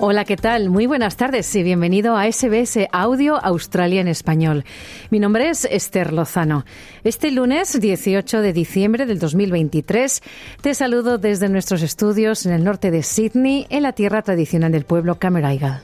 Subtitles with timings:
[0.00, 0.70] Hola, ¿qué tal?
[0.70, 4.64] Muy buenas tardes y bienvenido a SBS Audio Australia en Español.
[5.10, 6.64] Mi nombre es Esther Lozano.
[7.02, 10.22] Este lunes 18 de diciembre del 2023
[10.60, 14.84] te saludo desde nuestros estudios en el norte de Sydney, en la tierra tradicional del
[14.84, 15.82] pueblo Cameraiga.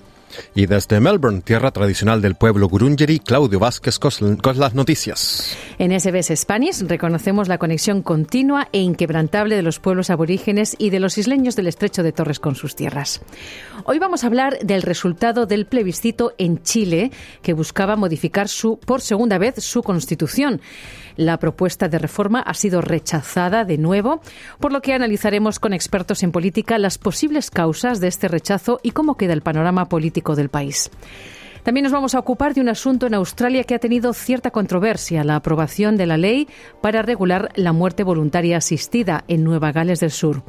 [0.54, 4.12] Y desde Melbourne, tierra tradicional del pueblo Gurungeri, Claudio Vázquez con
[4.58, 5.56] las noticias.
[5.78, 11.00] En SBS Spanish reconocemos la conexión continua e inquebrantable de los pueblos aborígenes y de
[11.00, 13.20] los isleños del estrecho de Torres con sus tierras.
[13.84, 17.10] Hoy vamos a hablar del resultado del plebiscito en Chile,
[17.42, 20.60] que buscaba modificar su, por segunda vez su constitución.
[21.16, 24.20] La propuesta de reforma ha sido rechazada de nuevo,
[24.58, 28.90] por lo que analizaremos con expertos en política las posibles causas de este rechazo y
[28.90, 30.90] cómo queda el panorama político del país.
[31.64, 35.24] También nos vamos a ocupar de un asunto en Australia que ha tenido cierta controversia,
[35.24, 36.46] la aprobación de la ley
[36.82, 40.42] para regular la muerte voluntaria asistida en Nueva Gales del Sur.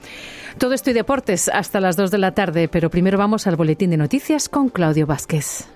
[0.58, 3.92] Todo esto y deportes hasta las 2 de la tarde, pero primero vamos al boletín
[3.92, 5.70] de noticias con Claudio Vázquez.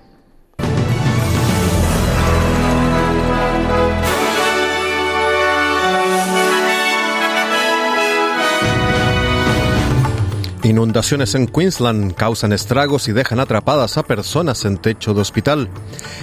[10.69, 15.67] Inundaciones en Queensland causan estragos y dejan atrapadas a personas en techo de hospital.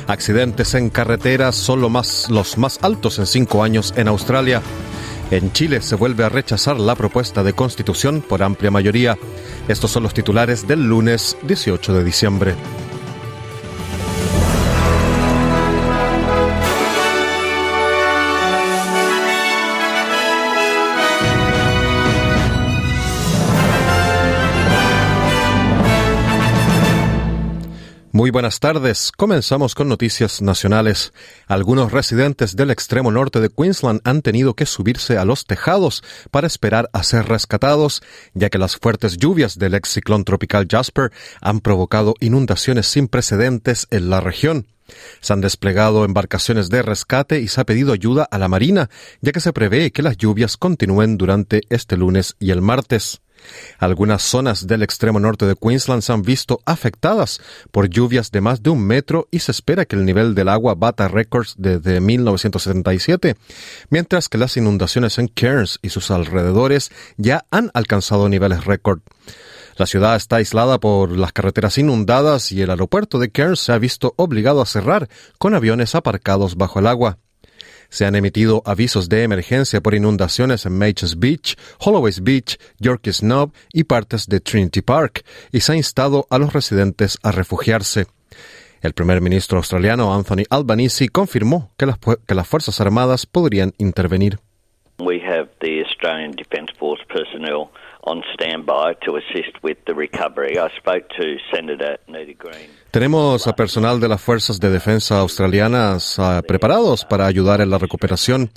[0.07, 4.63] Accidentes en carreteras son los más altos en cinco años en Australia.
[5.33, 9.19] En Chile se vuelve a rechazar la propuesta de constitución por amplia mayoría.
[9.67, 12.55] Estos son los titulares del lunes 18 de diciembre.
[28.27, 29.13] Muy buenas tardes.
[29.17, 31.13] Comenzamos con noticias nacionales.
[31.47, 36.49] Algunos residentes del extremo norte de Queensland han tenido que subirse a los tejados para
[36.49, 38.03] esperar a ser rescatados,
[38.35, 43.87] ya que las fuertes lluvias del ex ciclón tropical Jasper han provocado inundaciones sin precedentes
[43.93, 44.67] en la región.
[45.21, 49.31] Se han desplegado embarcaciones de rescate y se ha pedido ayuda a la Marina, ya
[49.31, 53.21] que se prevé que las lluvias continúen durante este lunes y el martes.
[53.79, 57.41] Algunas zonas del extremo norte de Queensland se han visto afectadas
[57.71, 60.75] por lluvias de más de un metro y se espera que el nivel del agua
[60.75, 63.37] bata récords desde 1977,
[63.91, 69.01] mientras que las inundaciones en Cairns y sus alrededores ya han alcanzado niveles récord.
[69.77, 73.79] La ciudad está aislada por las carreteras inundadas y el aeropuerto de Cairns se ha
[73.79, 75.09] visto obligado a cerrar
[75.39, 77.19] con aviones aparcados bajo el agua.
[77.89, 83.53] Se han emitido avisos de emergencia por inundaciones en Maches Beach, Holloways Beach, York Snob
[83.73, 88.07] y partes de Trinity Park, y se ha instado a los residentes a refugiarse.
[88.83, 94.39] El primer ministro australiano Anthony Albanese confirmó que las, que las Fuerzas Armadas podrían intervenir.
[94.99, 97.69] We have the Australian Defence Force personnel
[102.93, 107.79] Tenemos a personal de las fuerzas de defensa australianas uh, preparados para ayudar en la
[107.79, 108.51] recuperación.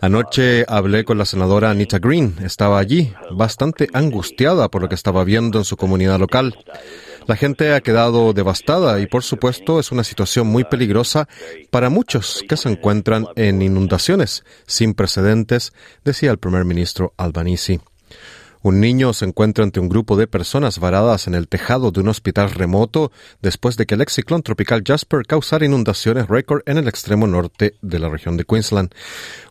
[0.00, 2.36] Anoche hablé con la senadora Anita Green.
[2.42, 6.56] Estaba allí, bastante angustiada por lo que estaba viendo en su comunidad local.
[7.26, 11.28] La gente ha quedado devastada y por supuesto es una situación muy peligrosa
[11.70, 15.74] para muchos que se encuentran en inundaciones sin precedentes,
[16.04, 17.80] decía el primer ministro Albanese.
[18.62, 22.08] Un niño se encuentra ante un grupo de personas varadas en el tejado de un
[22.08, 26.88] hospital remoto después de que el ex ciclón tropical Jasper causara inundaciones récord en el
[26.88, 28.92] extremo norte de la región de Queensland.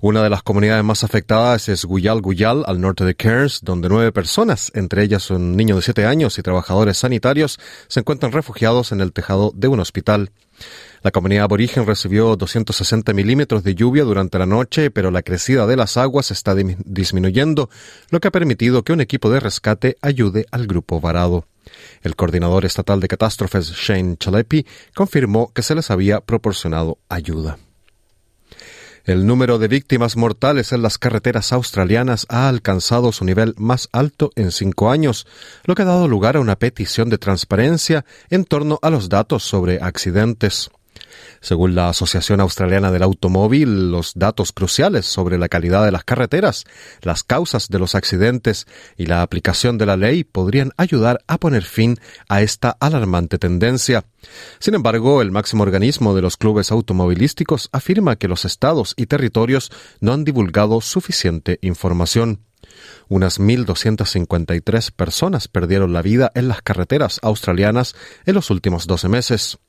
[0.01, 4.11] Una de las comunidades más afectadas es Guyal Guyal, al norte de Cairns, donde nueve
[4.11, 9.01] personas, entre ellas un niño de siete años y trabajadores sanitarios, se encuentran refugiados en
[9.01, 10.31] el tejado de un hospital.
[11.03, 15.77] La comunidad aborigen recibió 260 milímetros de lluvia durante la noche, pero la crecida de
[15.77, 17.69] las aguas está disminuyendo,
[18.09, 21.45] lo que ha permitido que un equipo de rescate ayude al grupo varado.
[22.01, 24.65] El coordinador estatal de catástrofes, Shane Chalepi,
[24.95, 27.57] confirmó que se les había proporcionado ayuda.
[29.07, 34.31] El número de víctimas mortales en las carreteras australianas ha alcanzado su nivel más alto
[34.35, 35.25] en cinco años,
[35.63, 39.43] lo que ha dado lugar a una petición de transparencia en torno a los datos
[39.43, 40.71] sobre accidentes.
[41.41, 46.65] Según la Asociación Australiana del Automóvil, los datos cruciales sobre la calidad de las carreteras,
[47.01, 48.65] las causas de los accidentes
[48.97, 51.97] y la aplicación de la ley podrían ayudar a poner fin
[52.29, 54.05] a esta alarmante tendencia.
[54.59, 59.71] Sin embargo, el máximo organismo de los clubes automovilísticos afirma que los estados y territorios
[59.99, 62.46] no han divulgado suficiente información.
[63.09, 67.95] Unas 1.253 personas perdieron la vida en las carreteras australianas
[68.25, 69.59] en los últimos 12 meses.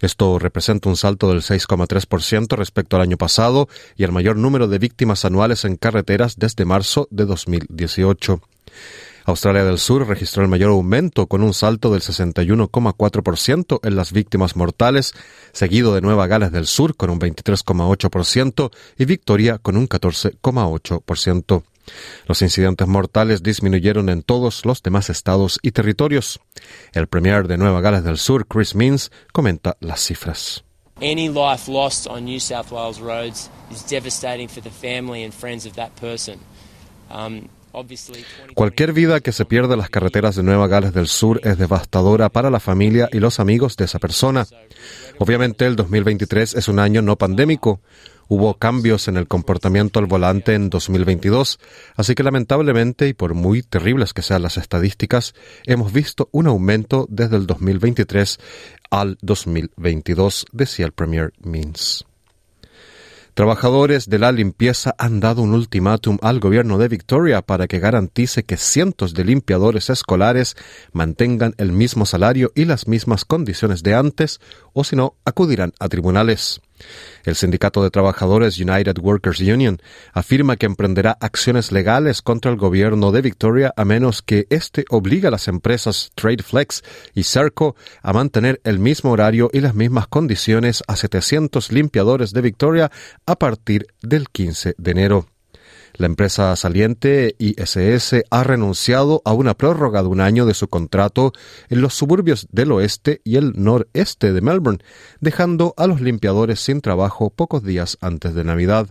[0.00, 4.78] Esto representa un salto del 6,3% respecto al año pasado y el mayor número de
[4.78, 8.40] víctimas anuales en carreteras desde marzo de 2018.
[9.24, 14.54] Australia del Sur registró el mayor aumento con un salto del 61,4% en las víctimas
[14.54, 15.14] mortales,
[15.52, 21.64] seguido de Nueva Gales del Sur con un 23,8% y Victoria con un 14,8%.
[22.26, 26.40] Los incidentes mortales disminuyeron en todos los demás estados y territorios.
[26.92, 30.64] El premier de Nueva Gales del Sur, Chris Means, comenta las cifras.
[30.98, 35.66] Any life lost on New South Wales roads is devastating for the family and friends
[35.66, 36.38] of that person.
[37.10, 37.48] Um,
[38.54, 42.30] Cualquier vida que se pierde en las carreteras de Nueva Gales del Sur es devastadora
[42.30, 44.46] para la familia y los amigos de esa persona.
[45.18, 47.80] Obviamente el 2023 es un año no pandémico,
[48.28, 51.60] Hubo cambios en el comportamiento al volante en 2022,
[51.94, 55.34] así que lamentablemente, y por muy terribles que sean las estadísticas,
[55.64, 58.38] hemos visto un aumento desde el 2023
[58.90, 62.04] al 2022, decía el Premier Means.
[63.36, 68.44] Trabajadores de la limpieza han dado un ultimátum al gobierno de Victoria para que garantice
[68.44, 70.56] que cientos de limpiadores escolares
[70.92, 74.40] mantengan el mismo salario y las mismas condiciones de antes,
[74.72, 76.62] o si no, acudirán a tribunales.
[77.24, 79.80] El sindicato de trabajadores United Workers Union
[80.12, 85.28] afirma que emprenderá acciones legales contra el gobierno de Victoria a menos que éste obligue
[85.28, 86.82] a las empresas TradeFlex
[87.14, 92.40] y Serco a mantener el mismo horario y las mismas condiciones a 700 limpiadores de
[92.40, 92.90] Victoria
[93.26, 95.35] a partir del 15 de enero.
[95.98, 101.32] La empresa saliente ISS ha renunciado a una prórroga de un año de su contrato
[101.70, 104.84] en los suburbios del oeste y el noreste de Melbourne,
[105.20, 108.88] dejando a los limpiadores sin trabajo pocos días antes de Navidad.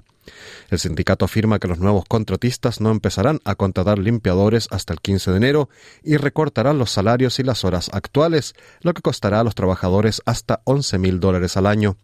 [0.72, 5.30] El sindicato afirma que los nuevos contratistas no empezarán a contratar limpiadores hasta el 15
[5.30, 5.70] de enero
[6.04, 10.62] y recortarán los salarios y las horas actuales, lo que costará a los trabajadores hasta
[10.64, 11.98] 11 mil dólares al año.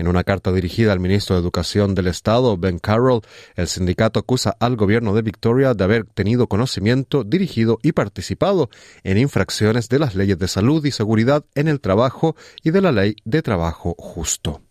[0.00, 3.20] En una carta dirigida al ministro de Educación del Estado, Ben Carroll,
[3.54, 8.70] el sindicato acusa al gobierno de Victoria de haber tenido conocimiento, dirigido y participado
[9.04, 12.92] en infracciones de las leyes de salud y seguridad en el trabajo y de la
[12.92, 14.62] ley de trabajo justo.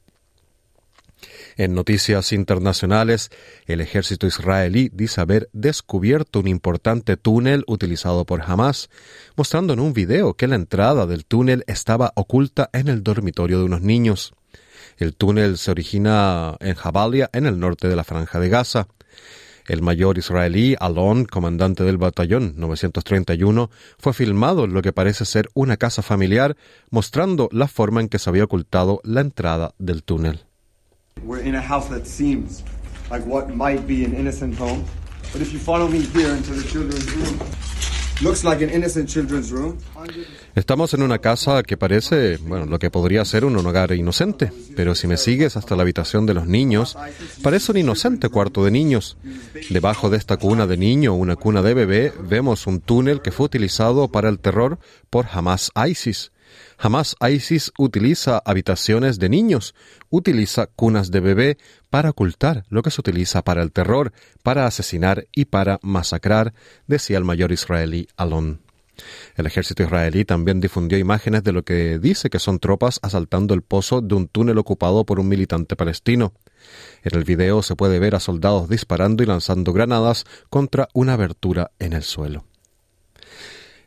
[1.57, 3.29] En noticias internacionales,
[3.67, 8.89] el ejército israelí dice haber descubierto un importante túnel utilizado por Hamas,
[9.35, 13.65] mostrando en un video que la entrada del túnel estaba oculta en el dormitorio de
[13.65, 14.33] unos niños.
[14.99, 18.87] El túnel se origina en Jabalia, en el norte de la franja de Gaza.
[19.65, 25.49] El mayor israelí Alon, comandante del batallón 931, fue filmado en lo que parece ser
[25.53, 26.57] una casa familiar,
[26.89, 30.41] mostrando la forma en que se había ocultado la entrada del túnel.
[31.23, 32.65] We're in a house that seems
[33.09, 34.83] like what might be an innocent home,
[35.31, 37.39] but if you follow me here into the children's room,
[40.59, 44.93] Estamos en una casa que parece, bueno, lo que podría ser un hogar inocente, pero
[44.93, 46.97] si me sigues hasta la habitación de los niños,
[47.41, 49.15] parece un inocente cuarto de niños.
[49.69, 53.45] Debajo de esta cuna de niño, una cuna de bebé, vemos un túnel que fue
[53.45, 54.79] utilizado para el terror
[55.09, 56.33] por Hamas ISIS.
[56.77, 59.73] Jamás ISIS utiliza habitaciones de niños,
[60.09, 61.57] utiliza cunas de bebé
[61.89, 64.11] para ocultar lo que se utiliza para el terror,
[64.43, 66.53] para asesinar y para masacrar,
[66.85, 68.68] decía el mayor israelí Alon.
[69.35, 73.61] El ejército israelí también difundió imágenes de lo que dice que son tropas asaltando el
[73.61, 76.33] pozo de un túnel ocupado por un militante palestino.
[77.03, 81.71] En el video se puede ver a soldados disparando y lanzando granadas contra una abertura
[81.79, 82.48] en el suelo.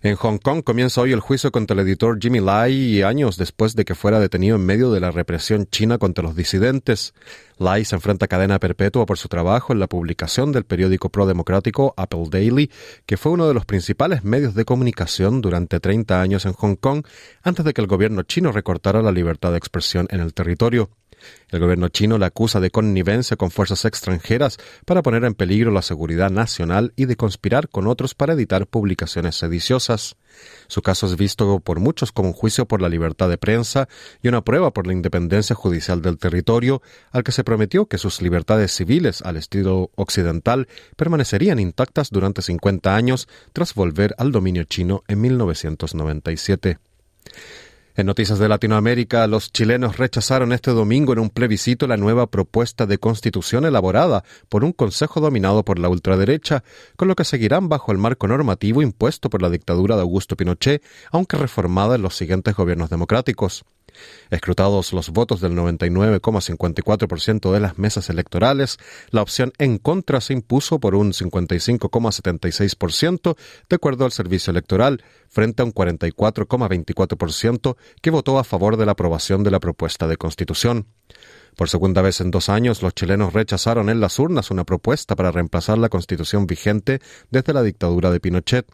[0.04, 3.84] En Hong Kong comienza hoy el juicio contra el editor Jimmy Lai años después de
[3.84, 7.14] que fuera detenido en medio de la represión china contra los disidentes.
[7.56, 11.94] Lai se enfrenta a cadena perpetua por su trabajo en la publicación del periódico pro-democrático
[11.96, 12.68] Apple Daily,
[13.06, 17.06] que fue uno de los principales medios de comunicación durante 30 años en Hong Kong
[17.44, 20.90] antes de que el gobierno chino recortara la libertad de expresión en el territorio.
[21.48, 25.82] El gobierno chino le acusa de connivencia con fuerzas extranjeras para poner en peligro la
[25.82, 30.16] seguridad nacional y de conspirar con otros para editar publicaciones sediciosas.
[30.66, 33.88] Su caso es visto por muchos como un juicio por la libertad de prensa
[34.22, 38.22] y una prueba por la independencia judicial del territorio, al que se prometió que sus
[38.22, 45.04] libertades civiles al estilo occidental permanecerían intactas durante 50 años tras volver al dominio chino
[45.08, 46.78] en 1997.
[47.94, 52.86] En noticias de Latinoamérica, los chilenos rechazaron este domingo en un plebiscito la nueva propuesta
[52.86, 56.64] de constitución elaborada por un consejo dominado por la ultraderecha,
[56.96, 60.82] con lo que seguirán bajo el marco normativo impuesto por la dictadura de Augusto Pinochet,
[61.10, 63.62] aunque reformada en los siguientes gobiernos democráticos.
[64.30, 68.78] Escrutados los votos del 99,54% de las mesas electorales,
[69.10, 73.36] la opción en contra se impuso por un 55,76%
[73.68, 78.92] de acuerdo al servicio electoral, frente a un 44,24% que votó a favor de la
[78.92, 80.86] aprobación de la propuesta de constitución.
[81.56, 85.30] Por segunda vez en dos años, los chilenos rechazaron en las urnas una propuesta para
[85.30, 88.66] reemplazar la constitución vigente desde la dictadura de Pinochet.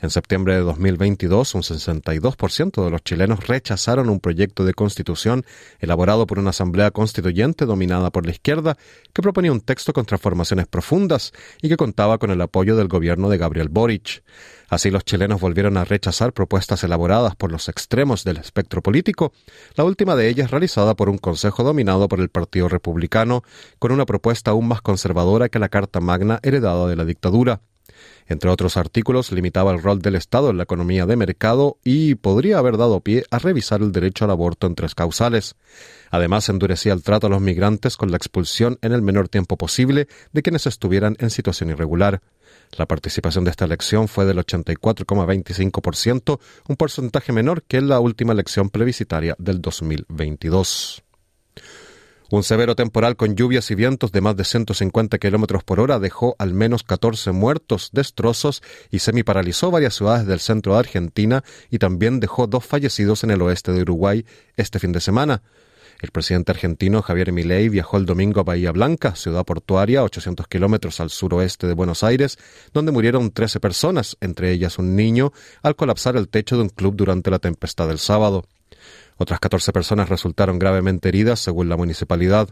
[0.00, 5.44] En septiembre de 2022, un 62% de los chilenos rechazaron un proyecto de constitución
[5.80, 8.76] elaborado por una asamblea constituyente dominada por la izquierda
[9.12, 13.28] que proponía un texto con transformaciones profundas y que contaba con el apoyo del gobierno
[13.28, 14.22] de Gabriel Boric.
[14.68, 19.32] Así los chilenos volvieron a rechazar propuestas elaboradas por los extremos del espectro político,
[19.74, 23.42] la última de ellas realizada por un consejo dominado por el Partido Republicano,
[23.80, 27.62] con una propuesta aún más conservadora que la Carta Magna heredada de la dictadura.
[28.26, 32.58] Entre otros artículos, limitaba el rol del Estado en la economía de mercado y podría
[32.58, 35.56] haber dado pie a revisar el derecho al aborto en tres causales.
[36.10, 40.08] Además, endurecía el trato a los migrantes con la expulsión en el menor tiempo posible
[40.32, 42.20] de quienes estuvieran en situación irregular.
[42.76, 48.32] La participación de esta elección fue del 84,25%, un porcentaje menor que en la última
[48.32, 51.04] elección plebiscitaria del 2022.
[52.30, 56.36] Un severo temporal con lluvias y vientos de más de 150 kilómetros por hora dejó
[56.38, 62.20] al menos 14 muertos, destrozos y semiparalizó varias ciudades del centro de Argentina y también
[62.20, 64.26] dejó dos fallecidos en el oeste de Uruguay
[64.58, 65.42] este fin de semana.
[66.02, 71.00] El presidente argentino Javier Milei viajó el domingo a Bahía Blanca, ciudad portuaria, 800 kilómetros
[71.00, 72.38] al suroeste de Buenos Aires,
[72.74, 75.32] donde murieron 13 personas, entre ellas un niño,
[75.62, 78.44] al colapsar el techo de un club durante la tempestad del sábado.
[79.18, 82.48] Otras 14 personas resultaron gravemente heridas, según la municipalidad.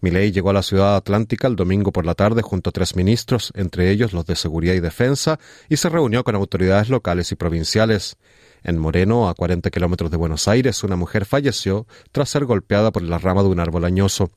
[0.00, 3.52] Milei llegó a la ciudad atlántica el domingo por la tarde junto a tres ministros,
[3.54, 8.16] entre ellos los de Seguridad y Defensa, y se reunió con autoridades locales y provinciales.
[8.64, 13.02] En Moreno, a 40 kilómetros de Buenos Aires, una mujer falleció tras ser golpeada por
[13.02, 14.30] la rama de un árbol añoso.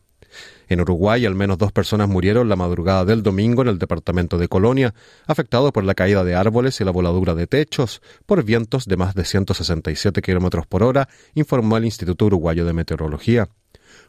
[0.68, 4.48] En Uruguay, al menos dos personas murieron la madrugada del domingo en el departamento de
[4.48, 4.94] Colonia,
[5.28, 9.16] afectado por la caída de árboles y la voladura de techos por vientos de más
[9.16, 13.50] de 167 kilómetros por hora, informó el Instituto Uruguayo de Meteorología.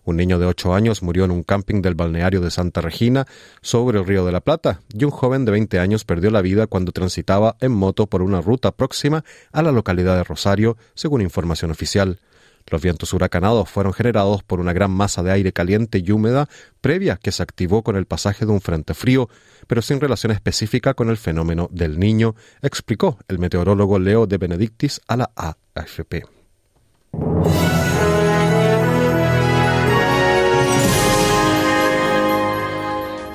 [0.04, 3.26] Un niño de ocho años murió en un camping del balneario de Santa Regina
[3.60, 6.68] sobre el Río de la Plata y un joven de 20 años perdió la vida
[6.68, 11.72] cuando transitaba en moto por una ruta próxima a la localidad de Rosario, según información
[11.72, 12.20] oficial.
[12.68, 16.48] Los vientos huracanados fueron generados por una gran masa de aire caliente y húmeda
[16.80, 19.28] previa que se activó con el pasaje de un frente frío,
[19.66, 25.00] pero sin relación específica con el fenómeno del niño, explicó el meteorólogo Leo de Benedictis
[25.06, 26.24] a la AFP.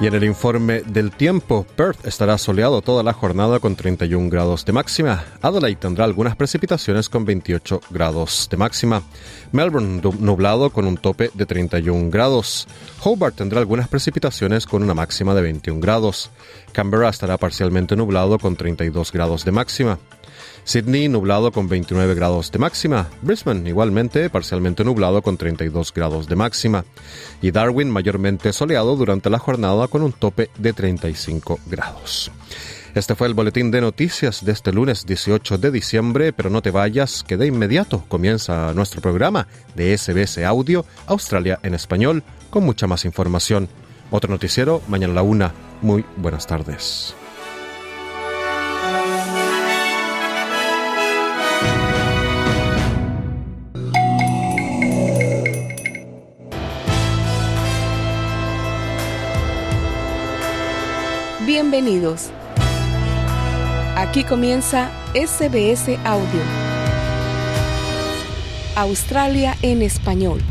[0.01, 4.65] Y en el informe del tiempo, Perth estará soleado toda la jornada con 31 grados
[4.65, 5.23] de máxima.
[5.43, 9.03] Adelaide tendrá algunas precipitaciones con 28 grados de máxima.
[9.51, 12.67] Melbourne nublado con un tope de 31 grados.
[13.03, 16.31] Hobart tendrá algunas precipitaciones con una máxima de 21 grados.
[16.71, 19.99] Canberra estará parcialmente nublado con 32 grados de máxima.
[20.63, 23.09] Sydney nublado con 29 grados de máxima.
[23.21, 26.85] Brisbane igualmente parcialmente nublado con 32 grados de máxima.
[27.41, 32.31] Y Darwin mayormente soleado durante la jornada con un tope de 35 grados.
[32.93, 36.71] Este fue el boletín de noticias de este lunes 18 de diciembre, pero no te
[36.71, 42.87] vayas, que de inmediato comienza nuestro programa de SBS Audio Australia en español con mucha
[42.87, 43.69] más información.
[44.11, 45.53] Otro noticiero mañana a la una.
[45.81, 47.15] Muy buenas tardes.
[61.71, 62.31] Bienvenidos.
[63.95, 66.41] Aquí comienza SBS Audio.
[68.75, 70.41] Australia en español.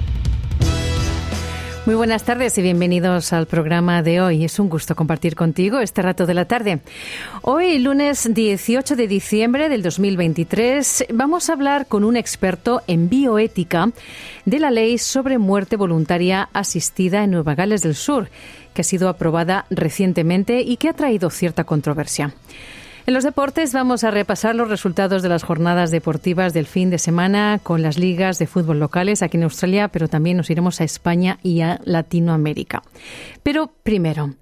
[1.85, 4.45] Muy buenas tardes y bienvenidos al programa de hoy.
[4.45, 6.81] Es un gusto compartir contigo este rato de la tarde.
[7.43, 13.91] Hoy, lunes 18 de diciembre del 2023, vamos a hablar con un experto en bioética
[14.47, 18.31] de la ley sobre muerte voluntaria asistida en Nueva Gales del Sur
[18.75, 22.35] que ha sido aprobada recientemente y que ha traído cierta controversia.
[23.07, 26.99] En los deportes vamos a repasar los resultados de las jornadas deportivas del fin de
[26.99, 30.85] semana con las ligas de fútbol locales aquí en Australia, pero también nos iremos a
[30.85, 32.83] España y a Latinoamérica.
[33.43, 34.35] Pero primero,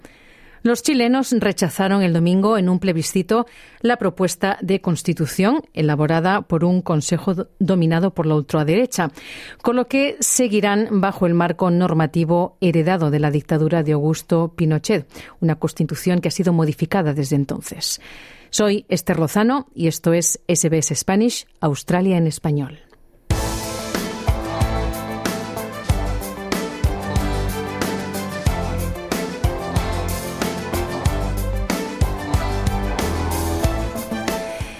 [0.62, 3.46] Los chilenos rechazaron el domingo en un plebiscito
[3.80, 9.10] la propuesta de constitución elaborada por un consejo dominado por la ultraderecha,
[9.62, 15.06] con lo que seguirán bajo el marco normativo heredado de la dictadura de Augusto Pinochet,
[15.40, 18.00] una constitución que ha sido modificada desde entonces.
[18.50, 22.87] Soy Esther Lozano y esto es SBS Spanish, Australia en español.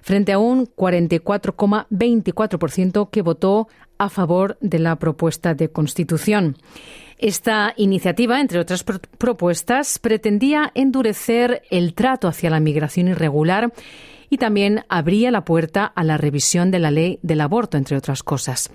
[0.00, 6.56] frente a un 44,24% que votó a favor de la propuesta de constitución.
[7.18, 13.72] Esta iniciativa, entre otras propuestas, pretendía endurecer el trato hacia la migración irregular
[14.30, 18.22] y también abría la puerta a la revisión de la ley del aborto, entre otras
[18.22, 18.70] cosas.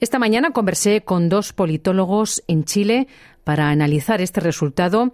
[0.00, 3.06] Esta mañana conversé con dos politólogos en Chile
[3.44, 5.12] para analizar este resultado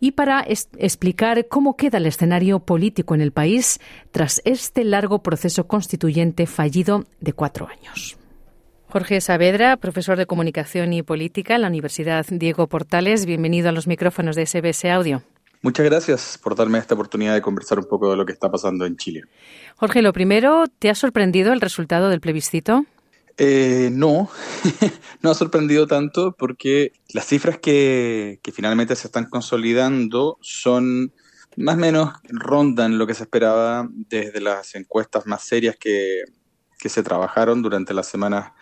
[0.00, 3.80] y para explicar cómo queda el escenario político en el país
[4.10, 8.18] tras este largo proceso constituyente fallido de cuatro años.
[8.94, 13.26] Jorge Saavedra, profesor de Comunicación y Política en la Universidad Diego Portales.
[13.26, 15.24] Bienvenido a los micrófonos de SBS Audio.
[15.62, 18.86] Muchas gracias por darme esta oportunidad de conversar un poco de lo que está pasando
[18.86, 19.24] en Chile.
[19.74, 22.86] Jorge, lo primero, ¿te ha sorprendido el resultado del plebiscito?
[23.36, 24.30] Eh, no,
[25.22, 31.12] no ha sorprendido tanto porque las cifras que, que finalmente se están consolidando son
[31.56, 36.22] más o menos rondan lo que se esperaba desde las encuestas más serias que,
[36.78, 38.52] que se trabajaron durante las semanas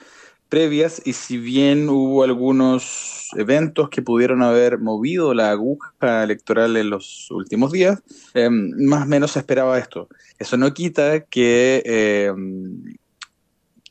[0.53, 6.91] previas y si bien hubo algunos eventos que pudieron haber movido la aguja electoral en
[6.91, 8.03] los últimos días,
[8.35, 10.09] em, más o menos se esperaba esto.
[10.39, 12.83] Eso no quita que, em,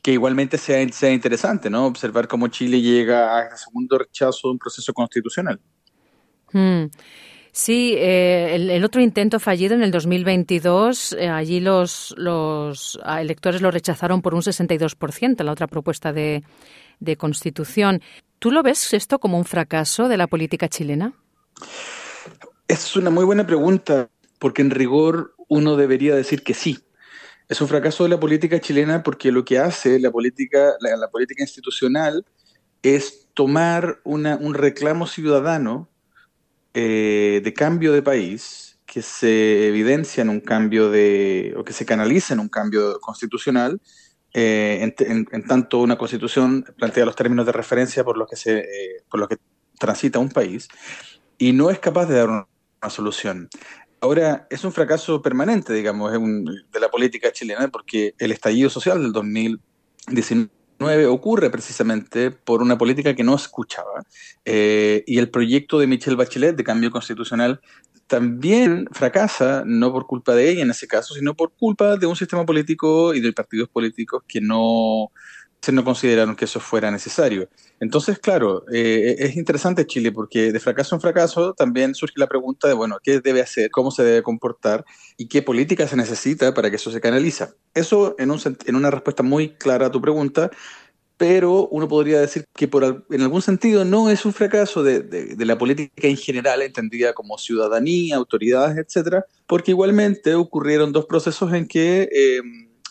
[0.00, 1.86] que igualmente sea, sea interesante, ¿no?
[1.86, 5.58] Observar cómo Chile llega a segundo rechazo de un proceso constitucional.
[6.52, 6.84] Hmm.
[7.54, 13.60] Sí, eh, el, otro intento fallido en el 2022, eh, allí los, los ah, electores
[13.60, 16.42] lo rechazaron por un 62%, la otra propuesta de,
[16.98, 18.00] de constitución.
[18.38, 21.12] ¿Tú lo ves esto como un fracaso de la política chilena?
[22.68, 26.78] Es una muy buena pregunta, porque en rigor uno debería decir que sí.
[27.50, 31.10] Es un fracaso de la política chilena porque lo que hace la política, la, la
[31.10, 32.24] política institucional
[32.82, 35.91] es tomar una, un reclamo ciudadano
[36.74, 41.86] eh, de cambio de país que se evidencia en un cambio de, o que se
[41.86, 43.80] canaliza en un cambio constitucional,
[44.34, 49.02] eh, en, tanto una constitución plantea los términos de referencia por los que se, eh,
[49.10, 49.36] por los que
[49.78, 50.68] transita un país,
[51.38, 52.46] y no es capaz de dar una,
[52.88, 53.48] solución.
[54.00, 59.12] Ahora, es un fracaso permanente, digamos, de la política chilena, porque el estallido social del
[59.12, 60.50] 2019
[60.86, 64.04] ocurre precisamente por una política que no escuchaba.
[64.44, 67.60] Eh, y el proyecto de Michelle Bachelet de cambio constitucional
[68.06, 72.16] también fracasa, no por culpa de ella en ese caso, sino por culpa de un
[72.16, 75.10] sistema político y de partidos políticos que no
[75.70, 77.48] no consideraron que eso fuera necesario.
[77.78, 82.66] Entonces, claro, eh, es interesante Chile porque de fracaso en fracaso también surge la pregunta
[82.66, 83.70] de, bueno, ¿qué debe hacer?
[83.70, 84.84] ¿Cómo se debe comportar?
[85.16, 87.54] ¿Y qué política se necesita para que eso se canaliza?
[87.74, 90.50] Eso en, un, en una respuesta muy clara a tu pregunta,
[91.16, 95.46] pero uno podría decir que por, en algún sentido no es un fracaso de, de,
[95.46, 101.68] la política en general, entendida como ciudadanía, autoridades, etcétera, porque igualmente ocurrieron dos procesos en
[101.68, 102.40] que eh,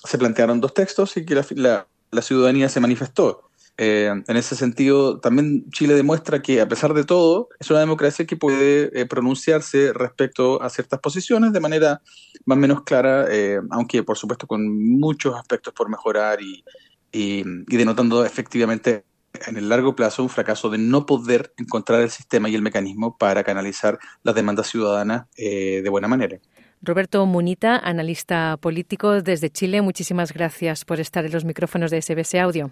[0.05, 1.87] se plantearon dos textos y que la, la
[2.21, 3.51] ciudadanía se manifestó.
[3.77, 8.25] Eh, en ese sentido, también Chile demuestra que, a pesar de todo, es una democracia
[8.25, 12.01] que puede eh, pronunciarse respecto a ciertas posiciones de manera
[12.45, 16.63] más o menos clara, eh, aunque por supuesto con muchos aspectos por mejorar y,
[17.11, 17.43] y,
[17.75, 19.05] denotando efectivamente
[19.47, 23.17] en el largo plazo un fracaso de no poder encontrar el sistema y el mecanismo
[23.17, 26.37] para canalizar las demandas ciudadanas de buena manera.
[26.83, 32.35] Roberto Munita, analista político desde Chile, muchísimas gracias por estar en los micrófonos de SBS
[32.35, 32.71] Audio.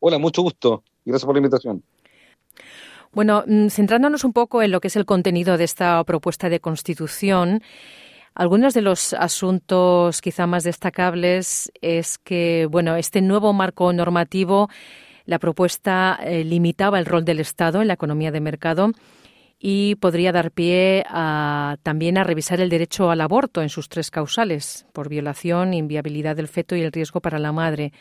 [0.00, 1.82] Hola, mucho gusto y gracias por la invitación.
[3.12, 6.60] Bueno, mm, centrándonos un poco en lo que es el contenido de esta propuesta de
[6.60, 7.62] constitución,
[8.34, 14.68] algunos de los asuntos quizá más destacables es que, bueno, este nuevo marco normativo,
[15.24, 18.92] la propuesta eh, limitaba el rol del Estado en la economía de mercado
[19.58, 24.10] y podría dar pie a, también a revisar el derecho al aborto en sus tres
[24.10, 27.92] causales, por violación, inviabilidad del feto y el riesgo para la madre.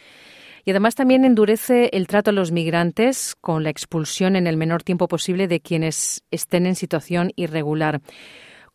[0.66, 4.84] Y además también endurece el trato a los migrantes con la expulsión en el menor
[4.84, 8.02] tiempo posible de quienes estén en situación irregular.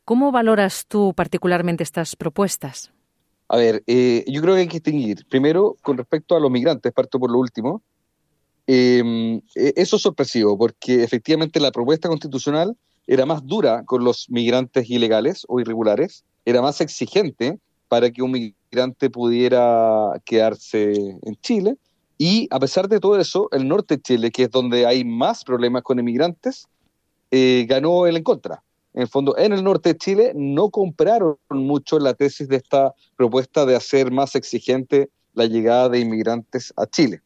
[0.04, 2.92] ¿Cómo valoras tú particularmente estas propuestas?
[3.48, 5.26] A ver, eh, yo creo que hay que distinguir.
[5.28, 7.82] Primero, con respecto a los migrantes, parto por lo último.
[8.66, 14.30] Em, e, eso es sorpresivo, porque efectivamente la propuesta constitucional era más dura con los
[14.30, 21.76] migrantes ilegales o irregulares, era más exigente para que un migrante pudiera quedarse en Chile.
[22.18, 25.44] Y a pesar de todo eso, el norte de Chile, que es donde hay más
[25.44, 26.68] problemas con inmigrantes,
[27.30, 28.62] eh, ganó el en contra.
[28.94, 32.94] En el fondo, en el norte de Chile no compraron mucho la tesis de esta
[33.16, 37.22] propuesta de hacer más exigente la llegada de inmigrantes a Chile.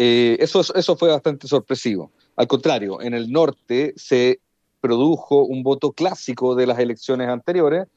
[0.00, 2.12] Eh, eso, eso fue bastante sorpresivo.
[2.36, 4.40] Al contrario, en el norte se
[4.80, 7.88] produjo un voto clásico de las elecciones anteriores,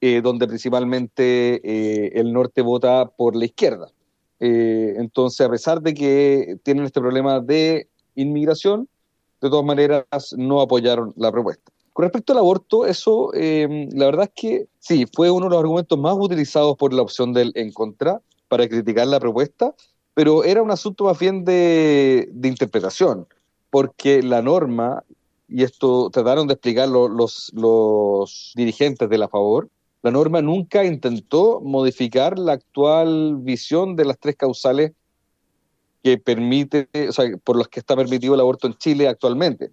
[0.00, 3.90] eh, donde principalmente eh, el norte vota por la izquierda.
[4.40, 8.88] entonces, a pesar de que tienen este problema de inmigración,
[9.40, 10.04] de todas maneras
[10.36, 11.72] no apoyaron la propuesta.
[11.92, 15.98] Con respecto al aborto, eso, la verdad es que sí, fue uno de los argumentos
[15.98, 19.74] más utilizados por la opción del en contra para criticar la propuesta,
[20.18, 23.28] pero era un asunto más bien de, interpretación,
[23.70, 25.04] porque la norma,
[25.48, 29.68] y esto trataron de explicarlo los, los dirigentes de la favor,
[30.02, 34.90] la norma nunca intentó modificar la actual visión de las tres causales
[36.02, 39.70] que permite, o sea, por las que está permitido el aborto en Chile actualmente.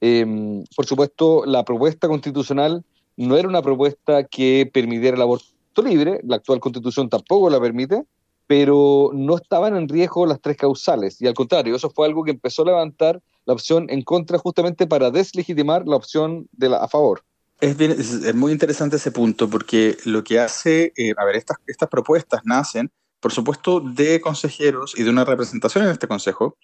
[0.00, 2.84] Em, por supuesto, la propuesta constitucional
[3.16, 8.04] no era una propuesta que permitiera el aborto libre, la actual constitución tampoco la permite,
[8.48, 11.20] pero no estaban en riesgo las tres causales.
[11.20, 14.86] Y al contrario, eso fue algo que empezó a levantar la opción en contra justamente
[14.86, 17.22] para deslegitimar la opción de la a favor.
[17.60, 21.58] Es, bien, es, muy interesante ese punto porque lo que hace, eh, a ver, estas,
[21.66, 26.56] estas propuestas nacen, por supuesto, de consejeros y de una representación en este consejo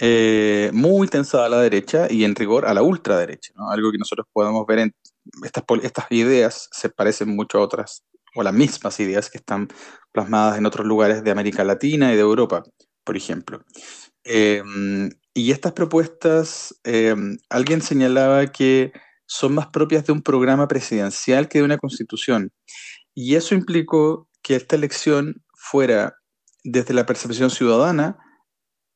[0.00, 3.70] eh, muy tensada a la derecha y en rigor a la ultraderecha, ¿no?
[3.70, 4.94] algo que nosotros podemos ver en
[5.44, 8.02] estas, estas ideas se parecen mucho a otras
[8.38, 9.66] o las mismas ideas que están
[10.12, 12.62] plasmadas en otros lugares de América Latina y de Europa,
[13.02, 13.64] por ejemplo.
[14.22, 18.92] Em, y estas propuestas, em, alguien señalaba que
[19.26, 22.52] son más propias de un programa presidencial que de una constitución.
[23.12, 26.14] Y eso implicó que esta elección fuera,
[26.62, 28.18] desde la percepción ciudadana,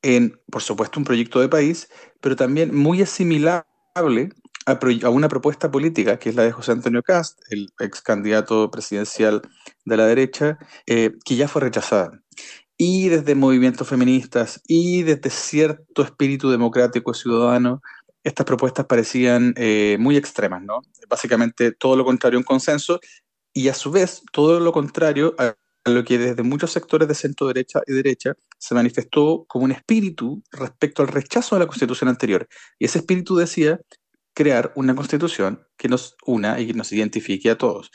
[0.02, 1.88] en, por supuesto, un proyecto de país,
[2.20, 3.64] pero también muy asimilable
[4.66, 9.42] a, una propuesta política, que es la de José Antonio Cast, el ex candidato presidencial
[9.85, 12.20] de la derecha, eh, que ya fue rechazada.
[12.77, 17.81] Y desde movimientos feministas y desde cierto espíritu democrático ciudadano,
[18.25, 20.81] estas propuestas parecían eh, muy extremas, ¿no?
[21.09, 23.01] Básicamente todo lo contrario a un consenso
[23.53, 27.48] y a su vez todo lo contrario a lo que desde muchos sectores de centro
[27.48, 32.48] derecha y derecha se manifestó como un espíritu respecto al rechazo de la constitución anterior.
[32.79, 33.81] Y ese espíritu decía
[34.34, 37.90] crear una constitución que nos una y que nos identifique a todos.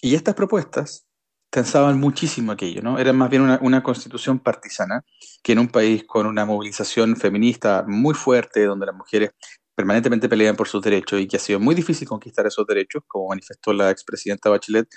[0.00, 1.06] Y estas propuestas
[1.50, 2.98] tensaban muchísimo aquello, ¿no?
[2.98, 5.04] Era más bien una, constitución partisana
[5.42, 9.30] que en un país con una movilización feminista muy fuerte, donde las mujeres
[9.74, 13.28] permanentemente pelean por sus derechos y que ha sido muy difícil conquistar esos derechos, como
[13.28, 14.88] manifestó la expresidenta Bachelet,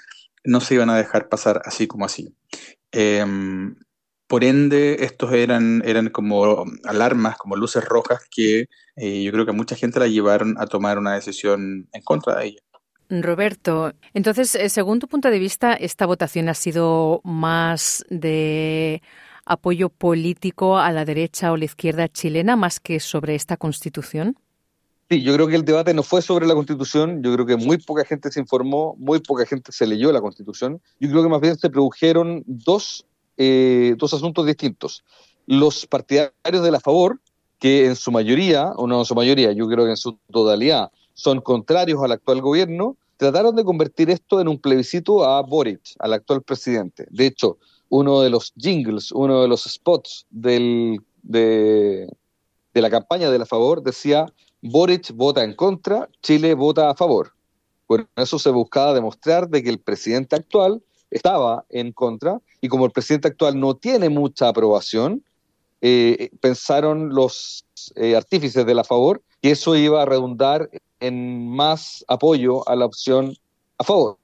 [0.45, 2.35] no se iban a dejar pasar así como así.
[2.91, 3.75] Em,
[4.27, 9.53] por ende, estos eran, eran como alarmas, como luces rojas que eh, yo creo que
[9.53, 12.59] mucha gente la llevaron a tomar una decisión en contra de ella.
[13.09, 19.01] Roberto, entonces, eh, según tu punto de vista, ¿esta votación ha sido más de
[19.45, 24.37] apoyo político a la derecha o la izquierda chilena más que sobre esta constitución?
[25.09, 27.77] Sí, yo creo que el debate no fue sobre la constitución, yo creo que muy
[27.77, 31.39] poca gente se informó, muy poca gente se leyó la constitución, yo creo que más
[31.39, 33.05] bien se produjeron dos
[33.37, 35.03] eh, dos asuntos distintos.
[35.45, 37.19] Los partidarios de la favor,
[37.59, 40.91] que en su mayoría, o no en su mayoría, yo creo que en su totalidad,
[41.13, 46.13] son contrarios al actual gobierno, trataron de convertir esto en un plebiscito a Boric, al
[46.13, 47.07] actual presidente.
[47.09, 47.57] De hecho,
[47.89, 53.81] uno de los jingles, uno de los spots de, de la campaña de la favor
[53.81, 57.33] decía, Boric vota en contra, Chile vota a favor.
[57.87, 62.85] Por eso se buscaba demostrar de que el presidente actual estaba en contra y como
[62.85, 65.23] el presidente actual no tiene mucha aprobación,
[65.81, 67.65] eh, pensaron los
[67.95, 72.85] eh, artífices de la favor que eso iba a redundar en más apoyo a la
[72.85, 73.35] opción
[73.77, 74.17] a favor.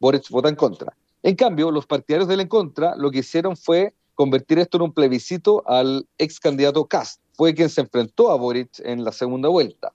[0.00, 0.96] Boric vota en contra.
[1.22, 4.92] En cambio, los partidarios del en contra lo que hicieron fue convertir esto en un
[4.92, 7.20] plebiscito al ex candidato Cast.
[7.34, 9.92] Fue quien se enfrentó a Boric en la segunda vuelta.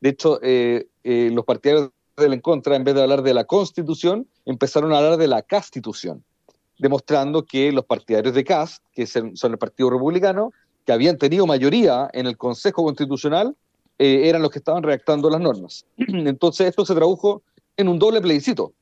[0.00, 4.26] De hecho, eh, los partidarios del en contra, en vez de hablar de la constitución,
[4.52, 6.24] empezaron a hablar de la castitución,
[6.78, 10.52] demostrando que los partidarios de Cast, que son el Partido Republicano,
[10.86, 13.54] que habían tenido mayoría en el Consejo Constitucional,
[13.98, 15.84] eh, eran los que estaban redactando las normas.
[15.98, 17.42] Entonces, esto se tradujo
[17.76, 18.72] en un doble plebiscito.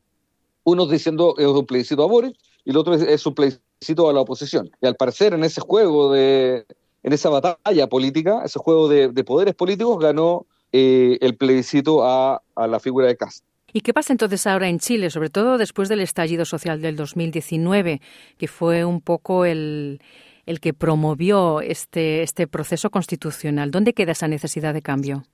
[0.63, 4.21] Uno diciendo es un plebiscito a Boris y el otro es, un plebiscito a la
[4.21, 4.71] oposición.
[4.81, 6.67] Y al parecer, en ese juego de,
[7.03, 12.67] en esa batalla política, ese juego de, poderes políticos, ganó eh, el plebiscito a, a,
[12.67, 13.46] la figura de Cast.
[13.77, 18.01] ¿Y qué pasa entonces ahora en Chile, sobre todo después del estallido social del 2019,
[18.39, 20.01] que fue un poco el,
[20.47, 23.71] el que promovió este, este proceso constitucional.
[23.71, 25.27] ¿Dónde queda esa necesidad de cambio?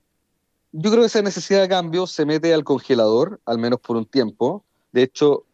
[0.73, 4.05] Yo creo que esa necesidad de cambio se mete al congelador, al menos por un
[4.05, 4.65] tiempo.
[4.91, 5.45] De hecho,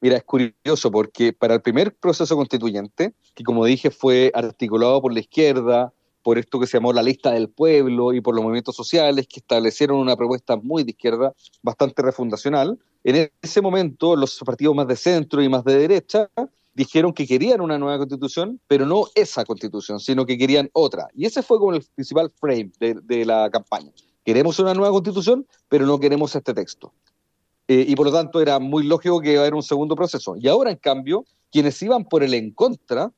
[0.00, 5.12] mira, es curioso porque para el primer proceso constituyente, que como dije fue articulado por
[5.12, 8.76] la izquierda, por esto que se llamó la lista del pueblo y por los movimientos
[8.76, 14.74] sociales que establecieron una propuesta muy de izquierda, bastante refundacional, en ese momento los partidos
[14.74, 16.28] más de centro y más de derecha
[16.74, 21.08] dijeron que querían una nueva constitución, pero no esa constitución, sino que querían otra.
[21.14, 23.90] Y ese fue como el principal frame de, la campaña.
[24.24, 26.92] Queremos una nueva constitución, pero no queremos este texto.
[27.66, 30.36] Eh, y por lo tanto era muy lógico que iba a haber un segundo proceso.
[30.36, 33.12] Y ahora, en cambio, quienes iban por el en contra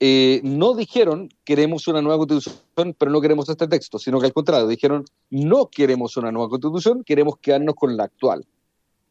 [0.00, 4.32] eh, no dijeron queremos una nueva constitución, pero no queremos este texto, sino que al
[4.32, 8.44] contrario, dijeron no queremos una nueva constitución, queremos quedarnos con la actual.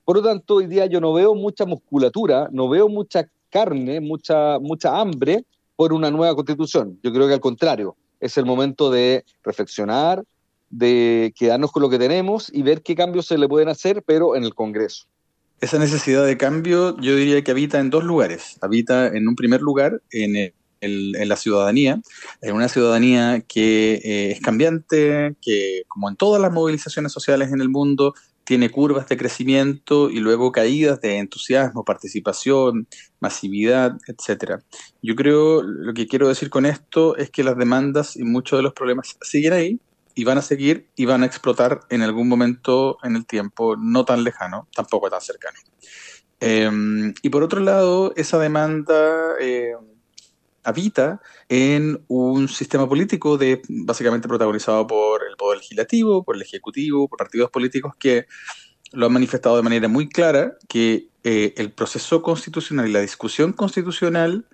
[0.06, 4.60] Por lo tanto, hoy día yo no veo mucha musculatura, no veo mucha carne, mucha,
[4.60, 7.00] mucha hambre por una nueva constitución.
[7.02, 10.24] Yo creo que al contrario, es el momento de reflexionar,
[10.70, 14.36] de quedarnos con lo que tenemos y ver qué cambios se le pueden hacer, pero
[14.36, 15.06] en el Congreso.
[15.62, 18.58] Esa necesidad de cambio yo diría que habita en dos lugares.
[18.62, 22.02] Habita en un primer lugar en, en la ciudadanía,
[22.42, 27.62] en una ciudadanía que eh, es cambiante, que como en todas las movilizaciones sociales en
[27.62, 32.88] el mundo, tiene curvas de crecimiento y luego caídas de entusiasmo, participación,
[33.20, 34.62] masividad, etcétera.
[35.02, 38.64] Yo creo, lo que quiero decir con esto es que las demandas y muchos de
[38.64, 39.80] los problemas siguen ahí
[40.16, 44.06] y van a seguir y van a explotar en algún momento en el tiempo no
[44.06, 45.58] tan lejano, tampoco tan cercano.
[46.40, 49.74] Em, y por otro lado, esa demanda eh,
[50.64, 57.08] habita en un sistema político de básicamente protagonizado por el poder legislativo, por el ejecutivo,
[57.08, 58.26] por partidos políticos que
[58.92, 63.54] lo han manifestado de manera muy clara que eh, el proceso constitucional y la discusión
[63.54, 64.46] constitucional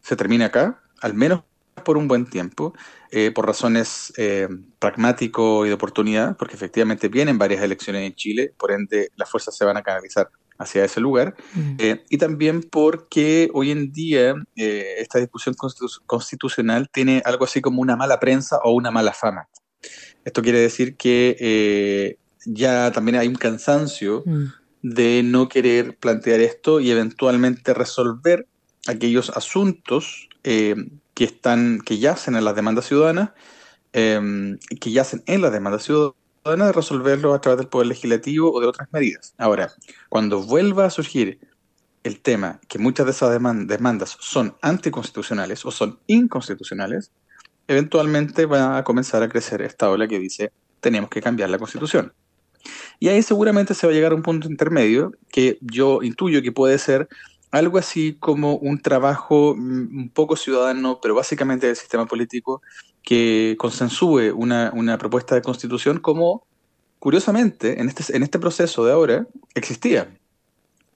[0.00, 1.42] se termina acá, al menos
[1.84, 2.74] por un buen tiempo,
[3.10, 8.52] eh, por razones eh, pragmático y de oportunidad, porque efectivamente vienen varias elecciones en Chile,
[8.56, 11.36] por ende las fuerzas se van a canalizar hacia ese lugar,
[11.78, 15.54] eh, y también porque hoy en día eh, esta discusión
[16.06, 19.48] constitucional tiene algo así como una mala prensa o una mala fama.
[20.24, 24.24] Esto quiere decir que eh, ya también hay un cansancio
[24.82, 28.46] de no querer plantear esto y eventualmente resolver
[28.88, 33.30] aquellos asuntos que están, que yacen en las demandas ciudadanas,
[33.92, 38.66] que yacen en las demandas ciudadanas de resolverlo a través del Poder Legislativo o de
[38.66, 39.34] otras medidas.
[39.38, 39.72] Ahora,
[40.08, 41.38] cuando vuelva a surgir
[42.04, 47.12] el tema que muchas de esas demandas son anticonstitucionales o son inconstitucionales,
[47.66, 52.12] eventualmente va a comenzar a crecer esta ola que dice tenemos que cambiar la constitución.
[52.98, 56.52] Y ahí seguramente se va a llegar a un punto intermedio que yo intuyo que
[56.52, 57.08] puede ser
[57.50, 62.62] algo así como un trabajo mm, un poco ciudadano, pero básicamente del sistema político,
[63.08, 66.46] que consensúe una, una propuesta de constitución como,
[66.98, 70.14] curiosamente, en este, en este proceso de ahora existía.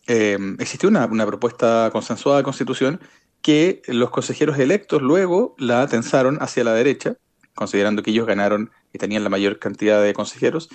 [0.08, 3.00] Eh, existió una, una, propuesta consensuada de constitución
[3.40, 7.16] que los consejeros electos luego la tensaron hacia la derecha,
[7.54, 10.68] considerando que ellos ganaron y tenían la mayor cantidad de consejeros.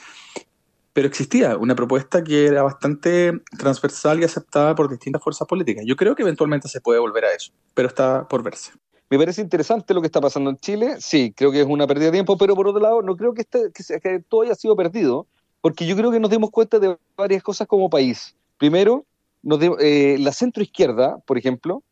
[0.94, 5.84] Pero existía una propuesta que era bastante transversal y aceptada por distintas fuerzas políticas.
[5.86, 8.72] Yo creo que eventualmente se puede volver a eso, pero está por verse.
[9.10, 10.98] Me parece interesante lo que está pasando en Chile.
[11.00, 13.42] Sí, creo que es una pérdida de tiempo, pero por otro lado, no creo que,
[13.42, 15.28] este, que, todo haya sido perdido,
[15.62, 18.36] porque yo creo que nos dimos cuenta de varias cosas como país.
[18.58, 19.06] Primero,
[19.44, 21.84] nos eh, la centroizquierda, por ejemplo,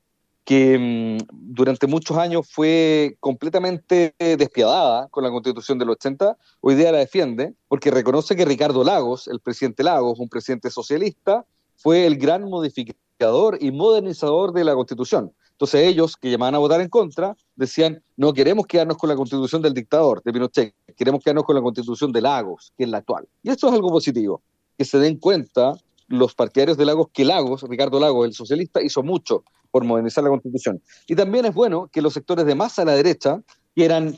[0.44, 6.92] que mm, durante muchos años fue completamente despiadada con la constitución del 80, hoy día
[6.92, 11.46] la defiende, porque reconoce que Ricardo Lagos, el presidente Lagos, un presidente socialista,
[11.78, 15.32] fue el gran modificador y modernizador de la constitución.
[15.56, 19.62] Entonces ellos, que llamaban a votar en contra, decían, no queremos quedarnos con la constitución
[19.62, 23.26] del dictador, de Pinochet, queremos quedarnos con la constitución de Lagos, que es la actual.
[23.42, 24.42] Y esto es algo positivo,
[24.78, 29.02] que se den cuenta los partidarios de Lagos que Lagos, Ricardo Lagos, el socialista, hizo
[29.02, 30.82] mucho por modernizar la constitución.
[31.08, 33.42] Y también es bueno que los sectores de más a la derecha
[33.74, 34.18] quieran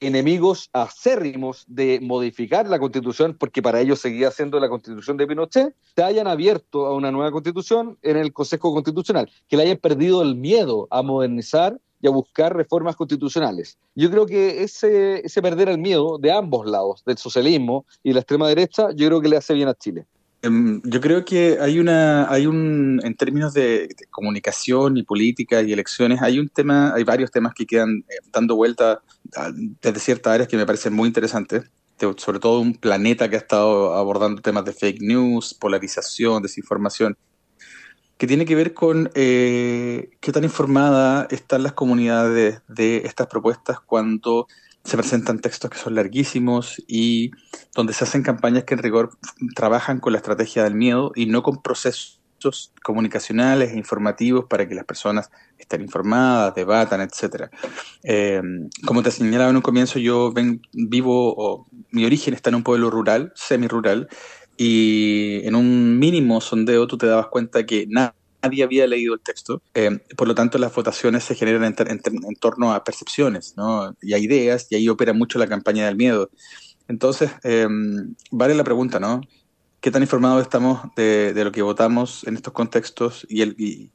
[0.00, 5.74] enemigos acérrimos de modificar la constitución, porque para ellos seguía siendo la constitución de Pinochet,
[5.94, 10.22] se hayan abierto a una nueva constitución en el Consejo Constitucional, que le hayan perdido
[10.22, 13.78] el miedo a modernizar y a buscar reformas constitucionales.
[13.94, 18.20] Yo creo que ese, ese perder el miedo de ambos lados, del socialismo y la
[18.20, 20.06] extrema derecha, yo creo que le hace bien a Chile.
[20.42, 25.72] Em, yo creo que hay una, hay un, en términos de, comunicación y política y
[25.72, 29.02] elecciones, hay un tema, hay varios temas que quedan eh, dando vuelta
[29.82, 31.64] desde ciertas áreas que me parecen muy interesantes.
[32.16, 37.14] Sobre todo un planeta que ha estado abordando temas de fake news, polarización, desinformación,
[38.16, 43.80] que tiene que ver con eh, qué tan informada están las comunidades de estas propuestas
[43.80, 44.46] cuando
[44.84, 47.30] se presentan textos que son larguísimos y
[47.74, 49.10] donde se hacen campañas que en rigor
[49.54, 52.20] trabajan con la estrategia del miedo y no con procesos
[52.82, 57.50] comunicacionales e informativos para que las personas estén informadas, debatan, etcétera.
[58.02, 58.40] Eh,
[58.86, 62.62] como te señalaba en un comienzo, yo ven, vivo, o mi origen está en un
[62.62, 64.08] pueblo rural, semi-rural,
[64.56, 69.20] y en un mínimo sondeo tú te dabas cuenta que nada nadie había leído el
[69.20, 69.62] texto.
[69.74, 73.94] Eh, por lo tanto, las votaciones se generan en, torno a percepciones ¿no?
[74.00, 76.30] y a ideas, y ahí opera mucho la campaña del miedo.
[76.88, 77.68] Entonces, eh,
[78.30, 79.20] vale la pregunta, ¿no?
[79.80, 83.90] ¿Qué tan informados estamos de, lo que votamos en estos contextos y, el,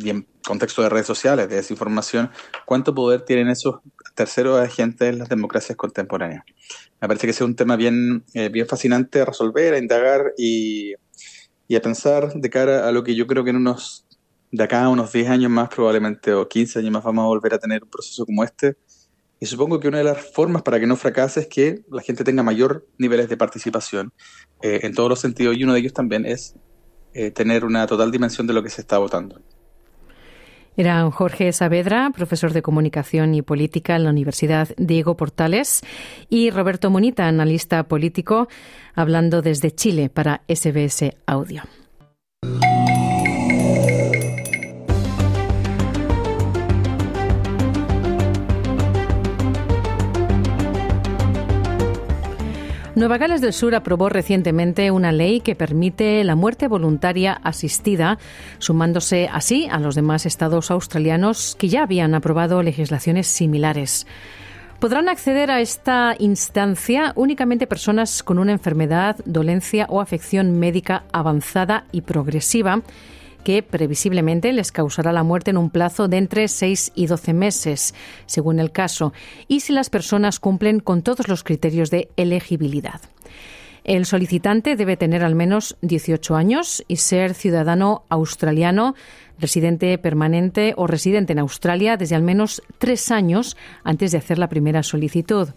[0.00, 2.30] en contexto de redes sociales, de desinformación?
[2.64, 3.80] ¿Cuánto poder tienen esos
[4.14, 6.44] terceros agentes en las democracias contemporáneas?
[7.00, 10.94] Me parece que es un tema bien, eh, bien fascinante a resolver, a indagar y
[11.72, 14.04] y a pensar de cara a lo que yo creo que en unos,
[14.50, 17.54] de acá a unos 10 años más probablemente, o 15 años más, vamos a volver
[17.54, 18.76] a tener un proceso como este.
[19.40, 22.24] Y supongo que una de las formas para que no fracase es que la gente
[22.24, 24.12] tenga mayor niveles de participación
[24.60, 26.56] eh, en todos los sentidos, y uno de ellos también es
[27.14, 29.40] eh, tener una total dimensión de lo que se está votando.
[30.76, 35.82] Era Jorge Saavedra, profesor de Comunicación y Política en la Universidad Diego Portales,
[36.28, 38.48] y Roberto Monita, analista político,
[38.94, 41.62] hablando desde Chile para SBS Audio.
[53.02, 58.16] Nueva Gales del Sur aprobó recientemente una ley que permite la muerte voluntaria asistida,
[58.58, 64.06] sumándose así a los demás estados australianos que ya habían aprobado legislaciones similares.
[64.78, 71.86] Podrán acceder a esta instancia únicamente personas con una enfermedad, dolencia o afección médica avanzada
[71.90, 72.82] y progresiva
[73.42, 77.94] que previsiblemente les causará la muerte en un plazo de entre 6 y 12 meses,
[78.26, 79.12] según el caso,
[79.48, 83.00] y si las personas cumplen con todos los criterios de elegibilidad.
[83.84, 88.94] El solicitante debe tener al menos 18 años y ser ciudadano australiano,
[89.38, 94.48] residente permanente o residente en Australia desde al menos tres años antes de hacer la
[94.48, 95.48] primera solicitud.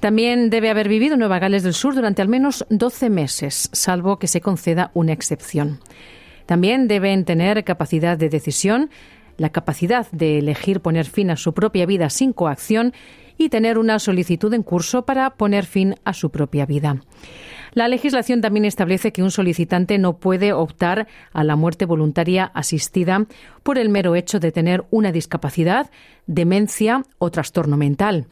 [0.00, 4.18] También debe haber vivido en Nueva Gales del Sur durante al menos 12 meses, salvo
[4.18, 5.80] que se conceda una excepción.
[6.50, 8.90] También deben tener capacidad de decisión,
[9.36, 12.92] la capacidad de elegir poner fin a su propia vida sin coacción
[13.38, 17.04] y tener una solicitud en curso para poner fin a su propia vida.
[17.72, 23.26] La legislación también establece que un solicitante no puede optar a la muerte voluntaria asistida
[23.62, 25.88] por el mero hecho de tener una discapacidad,
[26.26, 28.26] demencia o trastorno mental.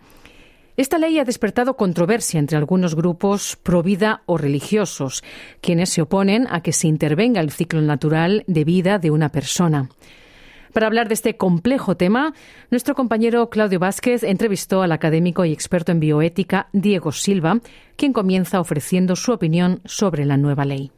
[0.78, 5.24] Esta ley ha despertado controversia entre algunos grupos pro vida o religiosos,
[5.60, 9.88] quienes se oponen a que se intervenga el ciclo natural de vida de una persona.
[10.72, 12.32] Para hablar de este complejo tema,
[12.70, 17.58] nuestro compañero Claudio Vázquez entrevistó al académico y experto en bioética Diego Silva,
[17.96, 20.92] quien comienza ofreciendo su opinión sobre la nueva ley.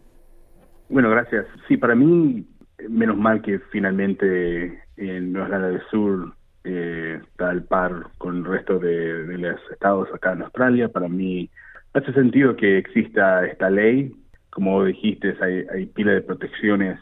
[0.90, 1.46] Bueno, gracias.
[1.68, 2.46] Sí, para mí,
[2.86, 8.44] menos mal que finalmente en Nueva Zelanda del Sur eh, está al par con el
[8.44, 10.88] resto de, los estados acá en Australia.
[10.88, 11.50] Para mí
[11.94, 14.12] hace sentido que exista esta ley.
[14.50, 16.98] Como dijiste, hay, hay pila de protecciones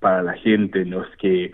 [0.00, 1.52] para la gente, no es que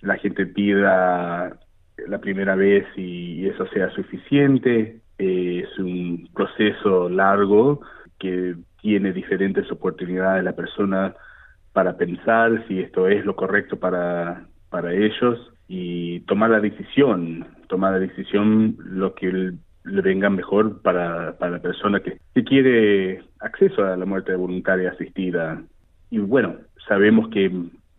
[0.00, 1.58] la gente pida
[2.06, 5.00] la primera vez y, eso sea suficiente.
[5.18, 7.80] Eh, es un proceso largo
[8.18, 11.14] que tiene diferentes oportunidades la persona
[11.72, 17.92] para pensar si esto es lo correcto para, para ellos y tomar la decisión, tomar
[17.92, 19.52] la decisión lo que
[19.84, 25.60] le venga mejor para, para la persona que, quiere acceso a la muerte voluntaria asistida.
[26.08, 26.56] Y bueno,
[26.86, 27.50] sabemos que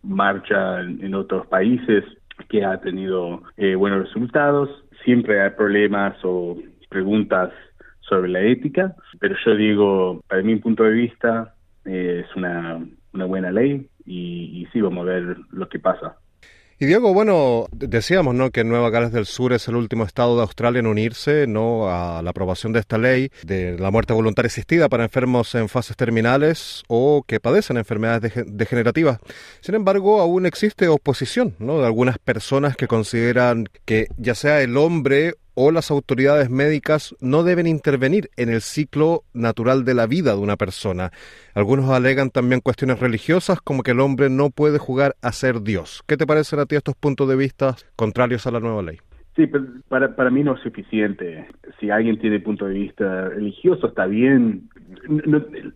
[0.02, 2.04] marcha en, otros países
[2.48, 4.70] que ha tenido eh, buenos resultados,
[5.04, 6.56] siempre hay problemas o
[6.88, 7.52] preguntas
[8.00, 11.54] sobre la ética, pero yo digo, para mi punto de vista,
[11.84, 12.80] eh, es una,
[13.12, 16.16] una buena ley y, y sí, vamos a ver lo que pasa.
[16.82, 18.50] Y Diego, bueno, decíamos ¿no?
[18.50, 21.90] que Nueva Gales del Sur es el último estado de Australia en unirse ¿no?
[21.90, 25.94] a la aprobación de esta ley de la muerte voluntaria asistida para enfermos en fases
[25.94, 29.18] terminales o que padecen enfermedades degenerativas.
[29.60, 31.80] Sin embargo, aún existe oposición ¿no?
[31.80, 37.42] de algunas personas que consideran que ya sea el hombre o las autoridades médicas no
[37.42, 41.10] deben intervenir en el ciclo natural de la vida de una persona.
[41.54, 46.02] Algunos alegan también cuestiones religiosas como que el hombre no puede jugar a ser Dios.
[46.06, 48.98] ¿Qué te parecen a ti estos puntos de vista contrarios a la nueva ley?
[49.36, 49.46] Sí,
[49.88, 51.46] para, para mí no es suficiente.
[51.78, 54.68] Si alguien tiene punto de vista religioso, está bien.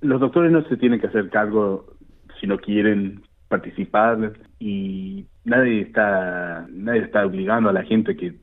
[0.01, 1.95] los doctores no se tienen que hacer cargo
[2.41, 8.35] si no quieren participar y nadie está nadie está obligando a la gente que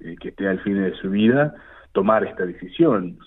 [0.00, 1.54] eh, que esté al fin de su vida,
[1.92, 3.18] tomar esta decisión.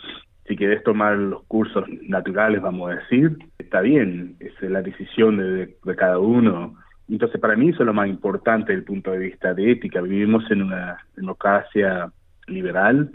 [0.48, 5.76] Si querés tomar los cursos naturales, vamos a decir, está bien, es la decisión de,
[5.96, 6.76] cada uno.
[7.10, 10.02] Entonces, para mí eso es lo más importante desde el punto de vista de ética.
[10.02, 12.12] Vivimos en una democracia
[12.48, 13.12] liberal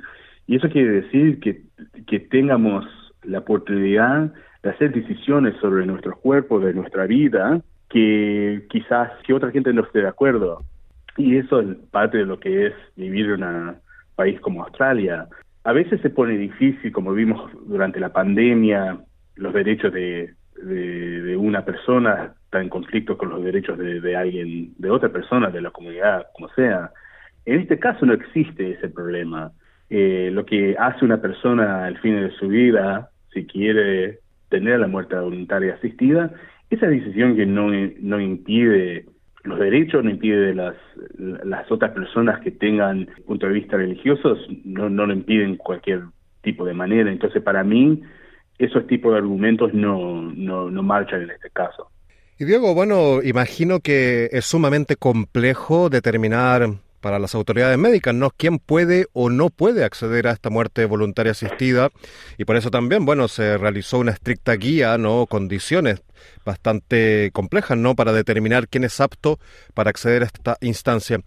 [0.46, 1.62] y eso quiere decir que,
[2.06, 2.86] que tengamos
[3.24, 4.32] la oportunidad
[4.62, 9.82] de hacer decisiones sobre nuestros cuerpos, de nuestra vida, que quizás que otra gente no
[9.82, 10.62] esté de acuerdo.
[11.18, 13.76] Y eso es parte de lo que es vivir en un
[14.14, 15.26] país como Australia.
[15.64, 19.00] A veces se pone difícil, como vimos durante la pandemia,
[19.34, 24.90] los derechos de, de, una persona están en conflicto con los derechos de, alguien, de
[24.90, 26.92] otra persona, de la comunidad, como sea.
[27.44, 29.52] En este caso no existe ese problema.
[29.90, 34.86] Eh, lo que hace una persona al fin de su vida, si quiere tener la
[34.86, 36.32] muerte voluntaria asistida,
[36.70, 39.06] esa decisión que no, no impide
[39.44, 40.74] los derechos, no impide las,
[41.16, 46.02] las otras personas que tengan punto de vista religiosos, no, no lo impiden cualquier
[46.42, 47.10] tipo de manera.
[47.10, 48.02] Entonces, para mí,
[48.58, 51.90] esos tipos de argumentos no, no, no marchan en este caso.
[52.38, 56.68] Y Diego, bueno, imagino que es sumamente complejo determinar
[57.00, 58.30] para las autoridades médicas, ¿no?
[58.30, 61.90] ¿Quién puede o no puede acceder a esta muerte voluntaria asistida?
[62.36, 65.26] Y por eso también, bueno, se realizó una estricta guía, ¿no?
[65.26, 66.02] Condiciones
[66.44, 67.94] bastante complejas, ¿no?
[67.94, 69.38] Para determinar quién es apto
[69.74, 71.20] para acceder a esta instancia.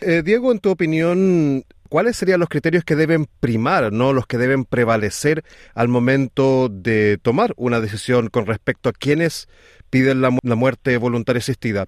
[0.00, 4.38] Eh, Diego, en tu opinión, ¿cuáles serían los criterios que deben primar, no los que
[4.38, 5.44] deben prevalecer
[5.74, 9.48] al momento de tomar una decisión con respecto a quiénes
[9.90, 11.86] piden la muerte voluntaria asistida?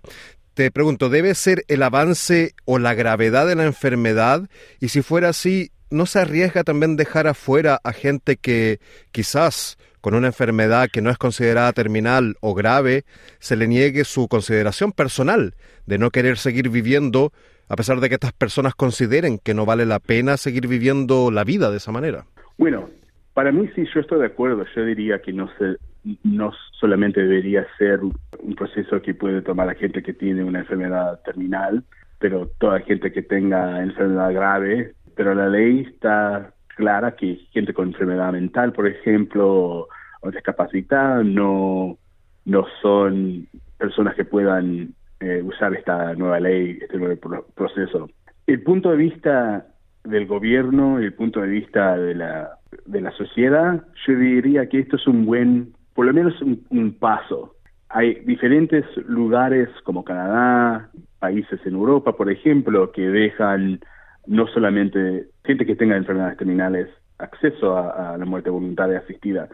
[0.55, 4.50] Te pregunto, ¿debe ser el avance o la gravedad de la enfermedad?
[4.80, 8.78] Y si fuera así, ¿no se arriesga también dejar afuera a gente que
[9.12, 13.05] quizás con una enfermedad que no es considerada terminal o grave,
[13.38, 15.55] se le niegue su consideración personal
[15.86, 17.32] de no querer seguir viviendo,
[17.68, 21.44] a pesar de que estas personas consideren que no vale la pena seguir viviendo la
[21.44, 22.26] vida de esa manera?
[22.59, 22.90] Bueno,
[23.32, 24.66] para mí sí, yo estoy de acuerdo.
[24.74, 25.76] Yo diría que no se,
[26.24, 31.20] no solamente debería ser un proceso que puede tomar la gente que tiene una enfermedad
[31.24, 31.84] terminal,
[32.18, 37.88] pero toda gente que tenga enfermedad grave, pero la ley está clara que gente con
[37.88, 39.88] enfermedad mental, por ejemplo,
[40.20, 41.98] o discapacitada, no,
[42.44, 43.46] no son
[43.78, 48.09] personas que puedan eh, usar esta nueva ley, este nuevo proceso.
[48.46, 49.66] El punto de vista
[50.05, 54.96] del gobierno, el punto de vista de la, de la sociedad, yo diría que esto
[54.96, 57.57] es un buen por lo menos un, paso.
[57.88, 63.80] Hay diferentes lugares como Canadá, países en Europa, por ejemplo, que dejan
[64.26, 66.88] no solamente gente que tenga enfermedades terminales
[67.18, 69.49] acceso a, la muerte voluntaria asistida.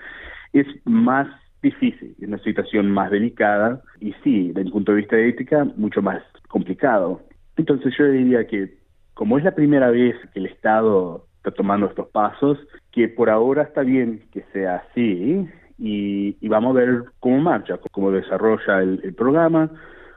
[0.52, 1.26] Es más
[1.62, 6.00] difícil, es una situación más delicada y sí, desde el punto de vista ética, mucho
[6.00, 7.22] más complicado.
[7.56, 8.78] Entonces yo diría que
[9.14, 12.58] como es la primera vez que el Estado está tomando estos pasos,
[12.92, 15.48] que por ahora está bien que sea así,
[15.78, 19.70] y, vamos a ver cómo marcha, cómo desarrolla el, programa,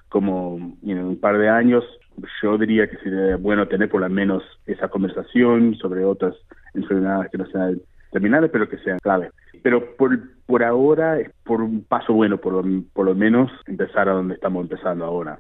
[0.10, 1.84] como en un par de años
[2.42, 6.36] yo diría que sería bueno tener por lo menos esa conversación sobre otras
[6.74, 7.82] enfermedades que no sean
[8.12, 9.32] terminales, pero que sean claves.
[9.64, 14.14] Pero por, por ahora es por un paso bueno, por por lo menos empezar a
[14.14, 15.40] donde estamos empezando ahora.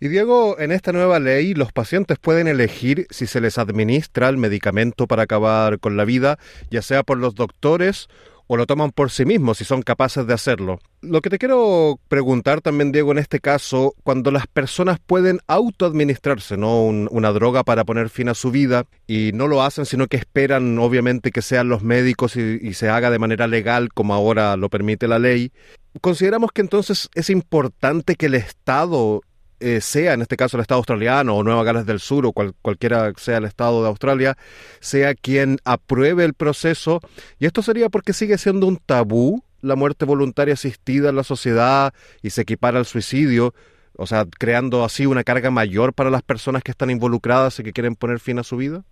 [0.00, 4.36] Y Diego, en esta nueva ley los pacientes pueden elegir si se les administra el
[4.36, 6.38] medicamento para acabar con la vida,
[6.70, 8.08] ya sea por los doctores
[8.46, 10.78] o lo toman por sí mismos si son capaces de hacerlo.
[11.00, 16.56] Lo que te quiero preguntar también, Diego, en este caso, cuando las personas pueden autoadministrarse,
[16.56, 16.84] ¿no?
[16.84, 20.78] una droga para poner fin a su vida y no lo hacen, sino que esperan,
[20.78, 25.08] obviamente, que sean los médicos y se haga de manera legal, como ahora lo permite
[25.08, 25.52] la ley.
[26.00, 29.22] Consideramos que entonces es importante que el Estado
[29.64, 33.10] eh, sea en este caso el Estado australiano o Nueva Gales del Sur o cualquiera
[33.16, 34.34] sea el Estado de Australia,
[34.80, 37.00] sea quien apruebe el proceso.
[37.38, 41.94] Y esto sería porque sigue siendo un tabú la muerte voluntaria asistida en la sociedad
[42.22, 43.54] y se equipara al suicidio.
[43.96, 47.72] O sea, creando así una carga mayor para las personas que están involucradas y que
[47.72, 48.84] quieren poner fin a su vida.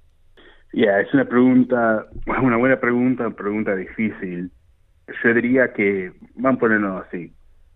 [0.73, 4.51] Ya, es una pregunta, una buena pregunta, una pregunta difícil.
[5.23, 7.31] Yo diría que, vamos a ponernos así,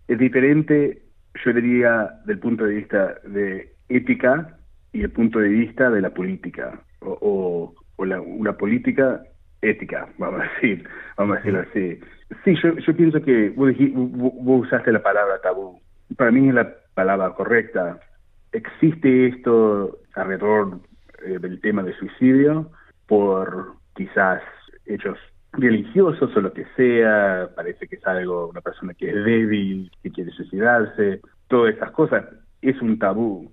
[0.07, 1.03] es diferente,
[1.43, 4.57] yo diría, del punto de vista de ética
[4.93, 9.21] y el punto de vista de la política, o, o, la, una política
[9.61, 11.99] ética, vamos a decir, vamos a decirlo así.
[12.43, 15.79] Sí, yo, yo pienso que vos, vos usaste la palabra tabú.
[16.15, 17.99] Para mí es la palabra correcta.
[18.51, 20.79] Existe esto alrededor
[21.25, 22.71] eh, del tema de suicidio
[23.07, 24.41] por quizás
[24.85, 25.17] hechos
[25.53, 30.11] religiosos o lo que sea, parece que es algo, una persona que es débil, que
[30.11, 32.25] quiere suicidarse, todas esas cosas,
[32.61, 33.51] es un tabú,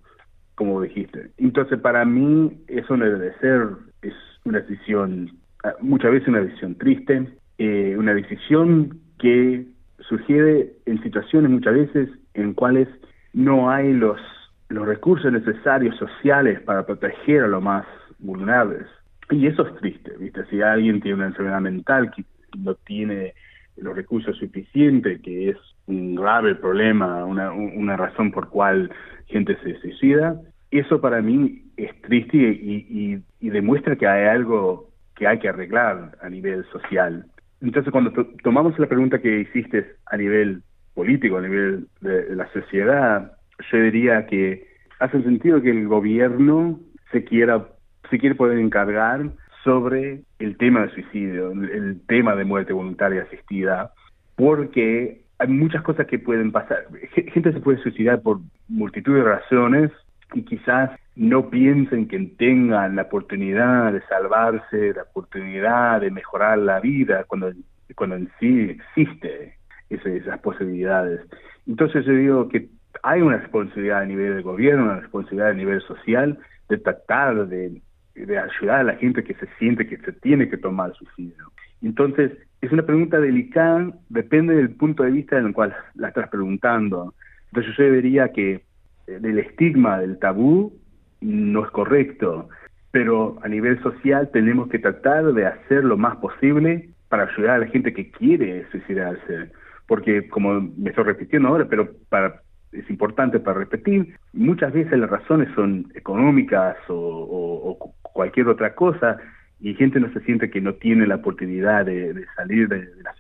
[0.54, 1.30] como dijiste.
[1.38, 3.68] Entonces, para mí, eso no debe de ser,
[4.02, 4.14] es
[4.44, 5.30] una decisión,
[5.64, 7.28] ah, muchas veces una decisión triste,
[7.58, 9.66] eh, una decisión que
[10.00, 12.88] sugiere en situaciones muchas veces en cuales
[13.32, 14.20] no hay los,
[14.68, 17.86] los recursos necesarios sociales para proteger a los más
[18.18, 18.86] vulnerables.
[19.30, 20.44] Y eso es triste, ¿viste?
[20.46, 22.24] Si alguien tiene una enfermedad mental que
[22.58, 23.34] no tiene
[23.76, 25.56] los recursos suficientes, que es
[25.86, 28.90] un grave problema, una, una razón por cual
[29.26, 35.26] gente se suicida, eso para mí es triste y, y, demuestra que hay algo que
[35.26, 37.26] hay que arreglar a nivel social.
[37.60, 38.12] Entonces, cuando
[38.42, 40.62] tomamos la pregunta que hiciste a nivel
[40.94, 43.32] político, a nivel de la sociedad,
[43.70, 44.66] yo diría que
[44.98, 46.80] hace sentido que el gobierno
[47.12, 47.68] se quiera
[48.10, 49.30] se quiere poder encargar
[49.62, 53.92] sobre el tema del suicidio, el tema de muerte voluntaria asistida,
[54.36, 56.86] porque hay muchas cosas que pueden pasar.
[57.32, 59.90] Gente se puede suicidar por multitud de razones
[60.34, 66.80] y quizás no piensen que tengan la oportunidad de salvarse, la oportunidad de mejorar la
[66.80, 67.52] vida cuando,
[67.94, 69.56] cuando en sí existe
[69.88, 71.20] esas posibilidades.
[71.66, 72.68] Entonces yo digo que
[73.02, 76.38] hay una responsabilidad a nivel del gobierno, una responsabilidad a nivel social
[76.68, 77.80] de tratar de
[78.14, 81.52] de ayudar a la gente que se siente que se tiene que tomar suicidio.
[81.82, 86.28] Entonces, es una pregunta delicada, depende del punto de vista en el cual la estás
[86.28, 87.14] preguntando.
[87.48, 88.62] Entonces yo diría que
[89.06, 90.72] eh, el estigma del tabú
[91.20, 92.48] no es correcto,
[92.90, 97.58] pero a nivel social tenemos que tratar de hacer lo más posible para ayudar a
[97.58, 99.50] la gente que quiere suicidarse,
[99.86, 102.40] porque como me estoy repitiendo ahora, pero para
[102.74, 109.18] es importante para repetir, muchas veces las razones son económicas o, cualquier otra cosa
[109.60, 113.14] y gente no se siente que no tiene la oportunidad de, salir de, la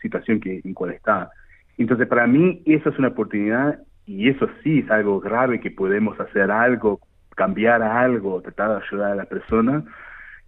[0.00, 1.30] situación que, en cual está.
[1.76, 6.18] Entonces, para mí, eso es una oportunidad y eso sí es algo grave que podemos
[6.18, 7.00] hacer algo,
[7.36, 9.84] cambiar algo, tratar de ayudar a la persona,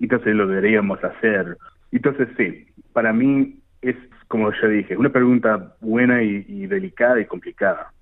[0.00, 1.58] entonces lo deberíamos hacer.
[1.92, 3.96] Entonces, sí, para mí es,
[4.28, 7.92] como ya dije, una pregunta buena y delicada y complicada.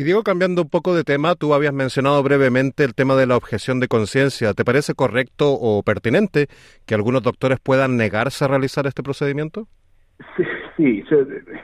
[0.00, 3.36] Y digo, cambiando un poco de tema, tú habías mencionado brevemente el tema de la
[3.36, 4.54] objeción de conciencia.
[4.54, 6.46] ¿Te parece correcto o pertinente
[6.86, 9.68] que algunos doctores puedan negarse a realizar este procedimiento?
[10.38, 10.44] Sí,
[10.78, 11.04] sí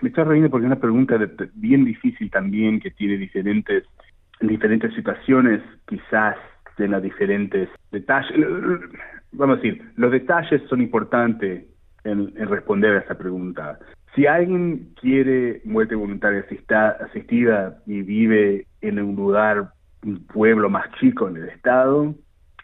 [0.03, 1.19] me estoy riendo porque es una pregunta
[1.55, 3.85] bien difícil también que tiene diferentes,
[4.43, 6.37] diferentes situaciones, quizás
[6.77, 8.37] de las diferentes detalles.
[9.33, 11.65] Vamos a decir, los detalles son importantes
[12.05, 13.79] en, en responder a esa pregunta.
[14.17, 16.43] Si alguien quiere muerte voluntaria
[17.01, 19.73] asistida y vive en un lugar,
[20.05, 22.15] un pueblo más chico en el estado,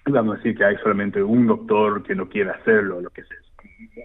[0.07, 3.36] vamos a decir que hay solamente un doctor que no quiere hacerlo, lo que sea,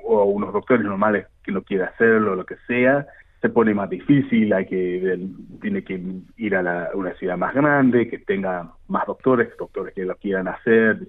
[0.04, 3.08] o unos doctores normales que no quiere hacerlo, lo que sea,
[3.42, 5.18] se pone más difícil, hay que
[5.62, 6.02] tiene que
[6.36, 11.00] ir a una ciudad más grande, que tenga más doctores, doctores que lo quieran hacer,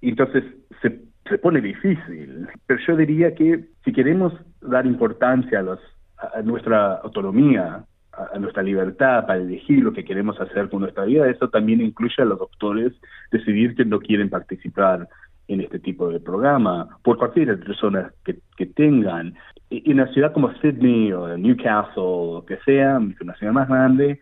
[0.00, 0.44] entonces
[0.80, 2.48] se se pone difícil.
[2.66, 5.80] Pero yo diría que si queremos dar importancia a, los,
[6.16, 11.28] a nuestra autonomía, a, nuestra libertad para elegir lo que queremos hacer con nuestra vida,
[11.28, 12.92] eso también incluye a los doctores
[13.30, 15.08] decidir que no quieren participar
[15.46, 19.34] en este tipo de programa, por cualquier persona que, que tengan.
[19.68, 24.20] En una ciudad como Sydney o Newcastle o que sea, una ciudad más grande,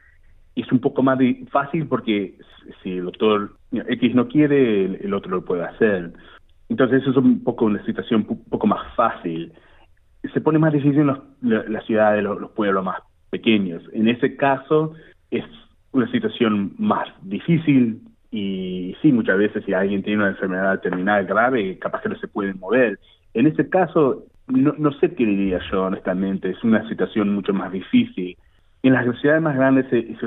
[0.57, 1.19] es un poco más
[1.51, 2.37] fácil porque
[2.83, 6.13] si el doctor X no quiere, el otro lo puede hacer.
[6.73, 9.53] Entonces eso es un poco una situación un poco más fácil.
[10.33, 12.99] Se pone más difícil en las ciudades, los, los pueblos más
[13.29, 13.83] pequeños.
[13.93, 14.95] En ese caso
[15.31, 15.45] es
[15.93, 18.01] una situación más difícil
[18.31, 22.27] y sí, muchas veces si alguien tiene una enfermedad terminal grave, capaz que no se
[22.27, 22.99] puede mover.
[23.35, 27.71] En ese caso, no, no sé qué diría yo honestamente, es una situación mucho más
[27.71, 28.39] difícil.
[28.83, 29.85] En las ciudades más grandes,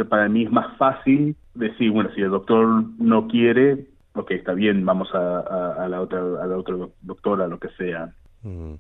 [0.08, 4.86] para mí es más fácil decir, bueno, si el doctor no quiere, ok, está bien,
[4.86, 8.14] vamos a, la otra a la otra doctora, lo que sea.
[8.42, 8.76] Mm.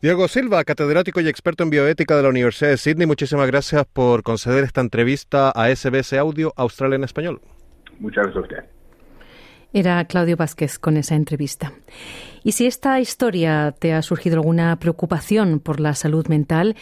[0.00, 4.22] Diego Silva, catedrático y experto en bioética de la Universidad de Sydney, muchísimas gracias por
[4.22, 7.40] conceder esta entrevista a SBS Audio Australia en Español.
[7.98, 8.70] Muchas gracias a usted.
[9.72, 11.72] Era Claudio Vázquez con esa entrevista.
[12.44, 16.76] Y si esta historia te ha surgido alguna preocupación por la salud mental,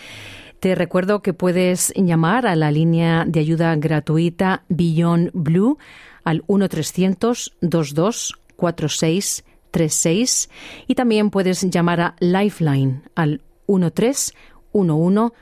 [0.59, 5.79] te recuerdo que puedes llamar a la línea de ayuda gratuita Beyond Blue
[6.25, 10.51] al 1300 22 4636
[10.87, 15.33] y también puedes llamar a Lifeline al 1311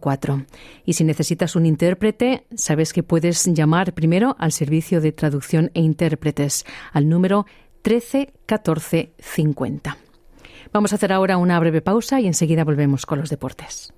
[0.00, 0.46] 14.
[0.84, 5.80] Y si necesitas un intérprete, sabes que puedes llamar primero al servicio de traducción e
[5.80, 7.46] intérpretes al número
[7.82, 9.96] 13 14 50.
[10.72, 13.92] Vamos a hacer ahora una breve pausa y enseguida volvemos con los deportes.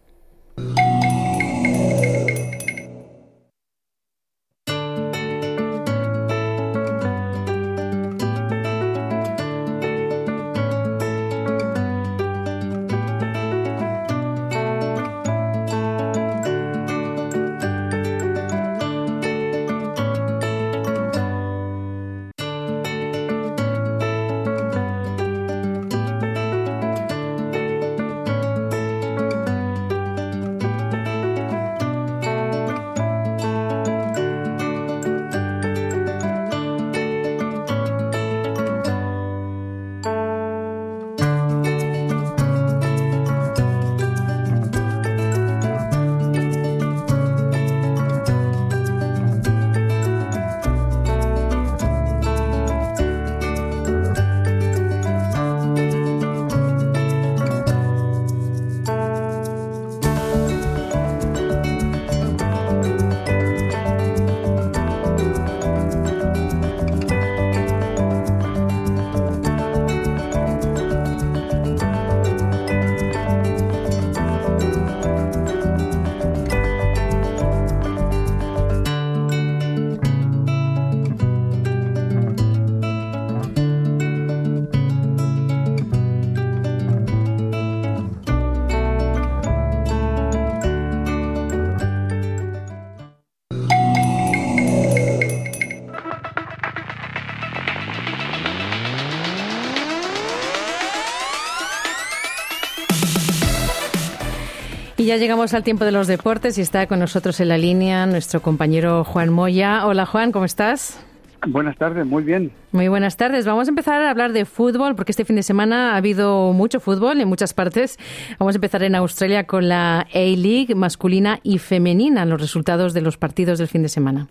[105.07, 108.43] Ya llegamos al tiempo de los deportes y está con nosotros en la línea nuestro
[108.43, 109.87] compañero Juan Moya.
[109.87, 111.01] Hola Juan, ¿cómo estás?
[111.47, 112.51] Buenas tardes, muy bien.
[112.73, 113.47] Muy buenas tardes.
[113.47, 116.81] Vamos a empezar a hablar de fútbol porque este fin de semana ha habido mucho
[116.81, 117.99] fútbol en muchas partes.
[118.41, 123.17] Vamos a empezar en Australia con la A-League masculina y femenina, los resultados de los
[123.17, 124.27] partidos del fin de semana.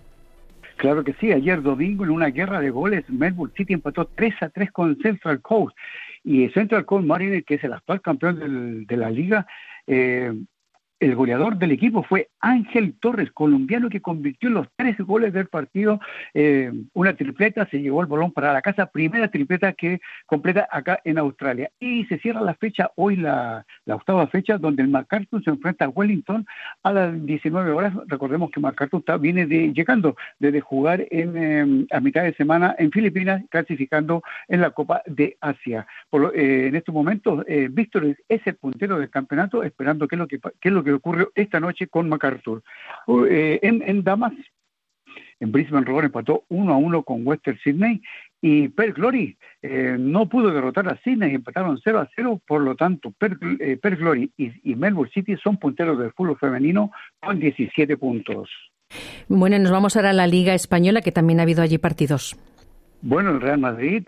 [0.76, 4.50] Claro que sí, ayer domingo en una guerra de goles, Melbourne City empató 3 a
[4.50, 5.78] 3 con Central Coast
[6.26, 9.48] y Central Coast Marine, que es el actual campeón de la liga,
[9.88, 10.34] eh,
[11.06, 16.00] el goleador del equipo fue Ángel Torres, colombiano que convirtió los tres goles del partido,
[16.36, 21.00] eh, una tripleta, se llevó el balón para la casa, primera tripleta que completa acá
[21.04, 21.72] en Australia.
[21.80, 25.90] Y se cierra la fecha, hoy la, octava fecha, donde el MacArthur se enfrenta a
[25.90, 26.46] Wellington
[26.84, 27.94] a las 19 horas.
[28.06, 32.92] Recordemos que MacArthur viene de, llegando desde jugar en, em, a mitad de semana en
[32.92, 35.88] Filipinas, clasificando en la Copa de Asia.
[36.36, 40.28] Eh, en estos momentos, eh, Víctor es el puntero del campeonato, esperando qué es lo
[40.28, 42.35] que, qué es lo que ocurrió esta noche con MacArthur.
[43.30, 44.34] Eh, en, Damas,
[45.40, 48.02] en Brisbane Roar empató 1 a 1 con Western Sydney
[48.42, 52.76] y Perth Glory eh, no pudo derrotar a Sydney, empataron 0 a 0, por lo
[52.76, 58.50] tanto Perth, eh, Glory y, Melbourne City son punteros del fútbol femenino con 17 puntos.
[59.28, 62.38] Bueno, nos vamos ahora a la Liga Española, que también ha habido allí partidos.
[63.02, 64.04] Bueno, el Real Madrid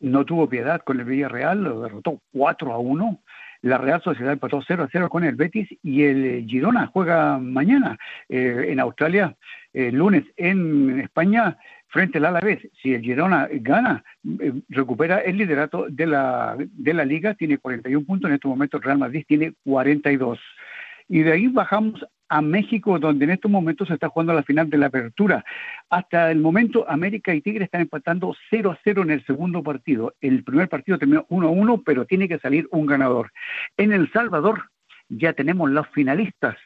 [0.00, 3.20] no tuvo piedad con el Villarreal, lo derrotó 4 a 1.
[3.64, 7.38] La Real Sociedad empató 0 a 0 con el Betis y el eh, Girona juega
[7.38, 7.96] mañana
[8.28, 9.34] eh, en Australia,
[9.72, 11.56] el lunes en España
[11.86, 12.60] frente al Alavés.
[12.82, 14.04] Si el Girona gana,
[14.38, 18.76] eh, recupera el liderato de la, de la liga, tiene 41 puntos, en este momento
[18.76, 20.38] el Real Madrid tiene 42.
[21.08, 24.68] Y de ahí bajamos a México, donde en estos momentos se está jugando la final
[24.68, 25.44] de la apertura.
[25.88, 30.14] Hasta el momento, América y Tigre están empatando 0 a 0 en el segundo partido.
[30.20, 33.30] El primer partido terminó 1 a 1, pero tiene que salir un ganador.
[33.76, 34.64] En El Salvador
[35.08, 36.56] ya tenemos los finalistas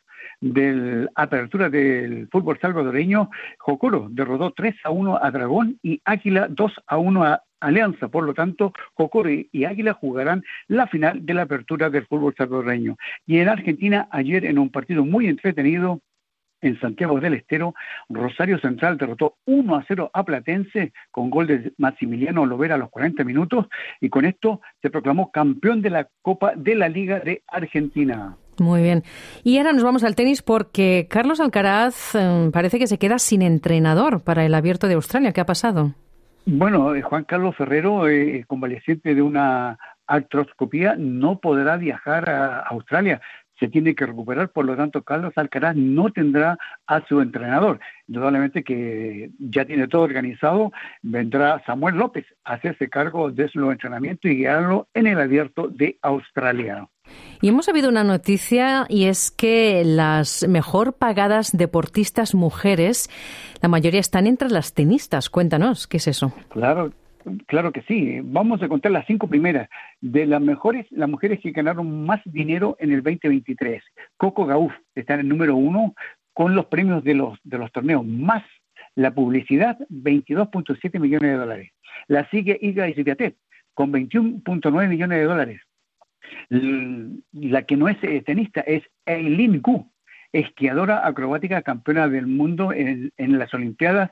[0.40, 6.46] de la apertura del fútbol salvadoreño, Jocoro derrotó 3 a 1 a Dragón y Águila
[6.48, 8.08] 2 a 1 a Alianza.
[8.08, 12.96] Por lo tanto, Cocori y Águila jugarán la final de la apertura del fútbol salvadoreño.
[13.26, 16.00] Y en Argentina, ayer en un partido muy entretenido,
[16.60, 17.74] en Santiago del Estero,
[18.08, 22.90] Rosario Central derrotó 1 a 0 a Platense con gol de Maximiliano Lovera a los
[22.90, 23.66] 40 minutos
[24.00, 28.36] y con esto se proclamó campeón de la Copa de la Liga de Argentina.
[28.58, 29.04] Muy bien.
[29.44, 33.42] Y ahora nos vamos al tenis porque Carlos Alcaraz eh, parece que se queda sin
[33.42, 35.32] entrenador para el Abierto de Australia.
[35.32, 35.94] ¿Qué ha pasado?
[36.46, 43.20] Bueno, eh, Juan Carlos Ferrero, eh, convaleciente de una artroscopía, no podrá viajar a Australia
[43.58, 47.80] se tiene que recuperar, por lo tanto Carlos Alcaraz no tendrá a su entrenador.
[48.06, 50.72] Indudablemente que ya tiene todo organizado,
[51.02, 55.98] vendrá Samuel López a hacerse cargo de su entrenamiento y guiarlo en el abierto de
[56.02, 56.88] Australia.
[57.40, 63.08] Y hemos habido una noticia y es que las mejor pagadas deportistas mujeres,
[63.62, 65.30] la mayoría están entre las tenistas.
[65.30, 66.32] Cuéntanos, ¿qué es eso?
[66.48, 66.92] Claro,
[67.46, 68.20] Claro que sí.
[68.22, 69.68] Vamos a contar las cinco primeras
[70.00, 73.82] de las mejores, las mujeres que ganaron más dinero en el 2023.
[74.16, 75.94] Coco Gauff está en el número uno
[76.32, 78.44] con los premios de los, de los torneos, más
[78.94, 81.72] la publicidad, 22.7 millones de dólares.
[82.06, 83.36] La sigue Iga Isbiatet
[83.74, 85.60] con 21.9 millones de dólares.
[86.48, 89.90] La que no es eh, tenista es Eileen Gu,
[90.32, 94.10] esquiadora acrobática campeona del mundo en, las Olimpiadas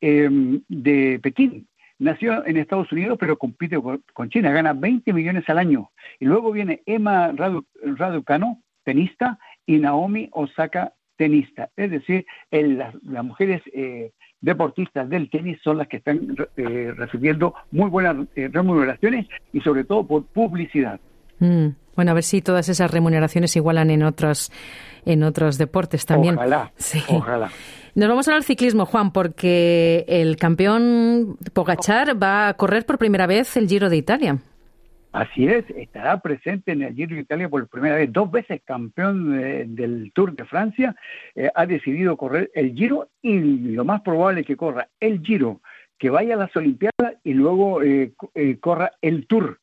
[0.00, 1.66] em, de Pekín
[2.02, 3.78] nació en Estados Unidos, pero compite
[4.12, 5.90] con China, gana 20 millones al año.
[6.18, 11.70] Y luego viene Emma Raducano, tenista, y Naomi Osaka, tenista.
[11.76, 12.94] Es decir, las,
[13.24, 19.28] mujeres eh, deportistas del tenis son las que están eh, recibiendo muy buenas eh, remuneraciones
[19.52, 21.00] y sobre todo por publicidad.
[21.42, 21.74] Mm.
[21.96, 24.50] Bueno, a ver si todas esas remuneraciones igualan en otros,
[25.04, 26.36] en otros deportes también.
[26.36, 27.02] Ojalá, sí.
[27.08, 27.50] ojalá.
[27.94, 33.56] Nos vamos al ciclismo, Juan, porque el campeón Pogachar va a correr por primera vez
[33.56, 34.38] el Giro de Italia.
[35.12, 39.36] Así es, estará presente en el Giro de Italia por primera vez, dos veces campeón
[39.76, 40.96] del Tour de Francia,
[41.34, 45.60] eh, ha decidido correr el Giro y lo más probable es que corra el Giro,
[45.98, 49.58] que vaya a las Olimpiadas y luego eh, eh, corra el Tour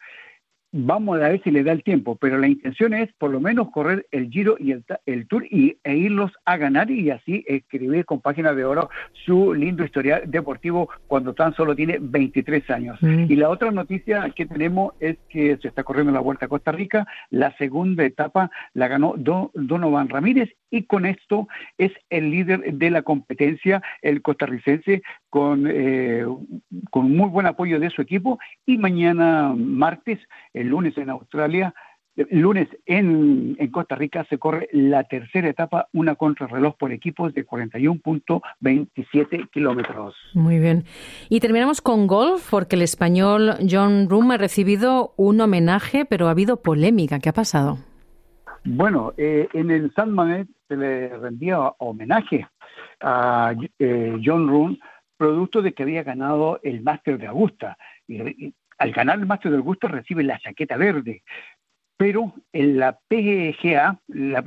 [0.72, 3.72] vamos a ver si le da el tiempo, pero la intención es por lo menos
[3.72, 8.22] correr el Giro y el, Tour y, e irlos a ganar y así escribir con
[8.22, 8.90] páginas de oro
[9.26, 13.02] su lindo historial deportivo cuando tan solo tiene 23 años.
[13.02, 13.26] Mm.
[13.30, 16.72] Y la otra noticia que tenemos es que se está corriendo la Vuelta a Costa
[16.72, 21.48] Rica, la segunda etapa la ganó Donovan Ramírez y con esto
[21.78, 26.26] es el líder de la competencia, el costarricense, con, eh,
[26.90, 30.20] con muy buen apoyo de su equipo y mañana martes,
[30.54, 31.74] el lunes en Australia,
[32.16, 37.34] el lunes en, en, Costa Rica se corre la tercera etapa, una contrarreloj por equipos
[37.34, 40.16] de 41.27 kilómetros.
[40.34, 40.84] Muy bien.
[41.30, 46.32] Y terminamos con golf, porque el español John Room ha recibido un homenaje, pero ha
[46.32, 47.20] habido polémica.
[47.20, 47.78] ¿Qué ha pasado?
[48.66, 52.46] Bueno, eh, en el San Mamet se le rendía homenaje
[53.02, 54.80] a eh, John Roon,
[55.20, 57.78] producto de que había ganado el Máster de Augusta.
[58.08, 61.22] Y, al ganar el Máster de Augusta recibe la chaqueta verde.
[61.98, 64.40] Pero en la PGA, la,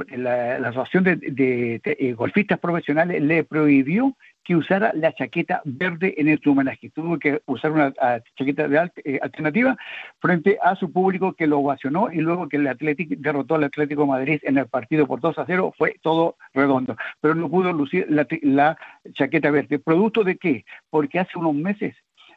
[0.68, 6.90] Asociación de, eh, Golfistas Profesionales, le prohibió que usara la chaqueta verde en su homenaje.
[6.90, 7.93] Tuvo que usar una
[8.36, 9.76] chaqueta de eh, alternativa
[10.20, 14.07] frente a su público que lo ovacionó y luego que el Atlético derrotó al Atlético
[14.07, 16.97] Madrid en el partido por 2 a 0, fue todo redondo.
[17.20, 18.78] Pero no pudo lucir la, la
[19.12, 19.78] chaqueta verde.
[19.78, 20.64] ¿Producto de qué?
[20.90, 21.95] Porque hace unos meses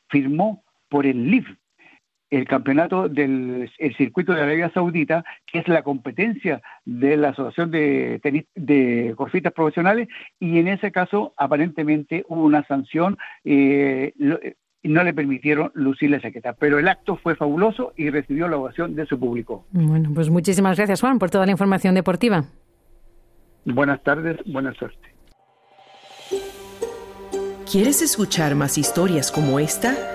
[0.09, 1.57] firmó por el LIV,
[2.29, 8.19] el campeonato del circuito de Arabia Saudita, que es la competencia de la Asociación de,
[8.21, 10.07] tenis, de Golfistas Profesionales,
[10.39, 14.13] y en ese caso aparentemente hubo una sanción eh,
[14.81, 16.53] y no le permitieron lucir la chaqueta.
[16.53, 19.65] Pero el acto fue fabuloso y recibió la ovación de su público.
[19.71, 22.45] Bueno, pues muchísimas gracias, Juan, por toda la información deportiva.
[23.65, 25.15] Buenas tardes, buena suerte.
[27.71, 30.14] ¿Quieres escuchar más historias como esta?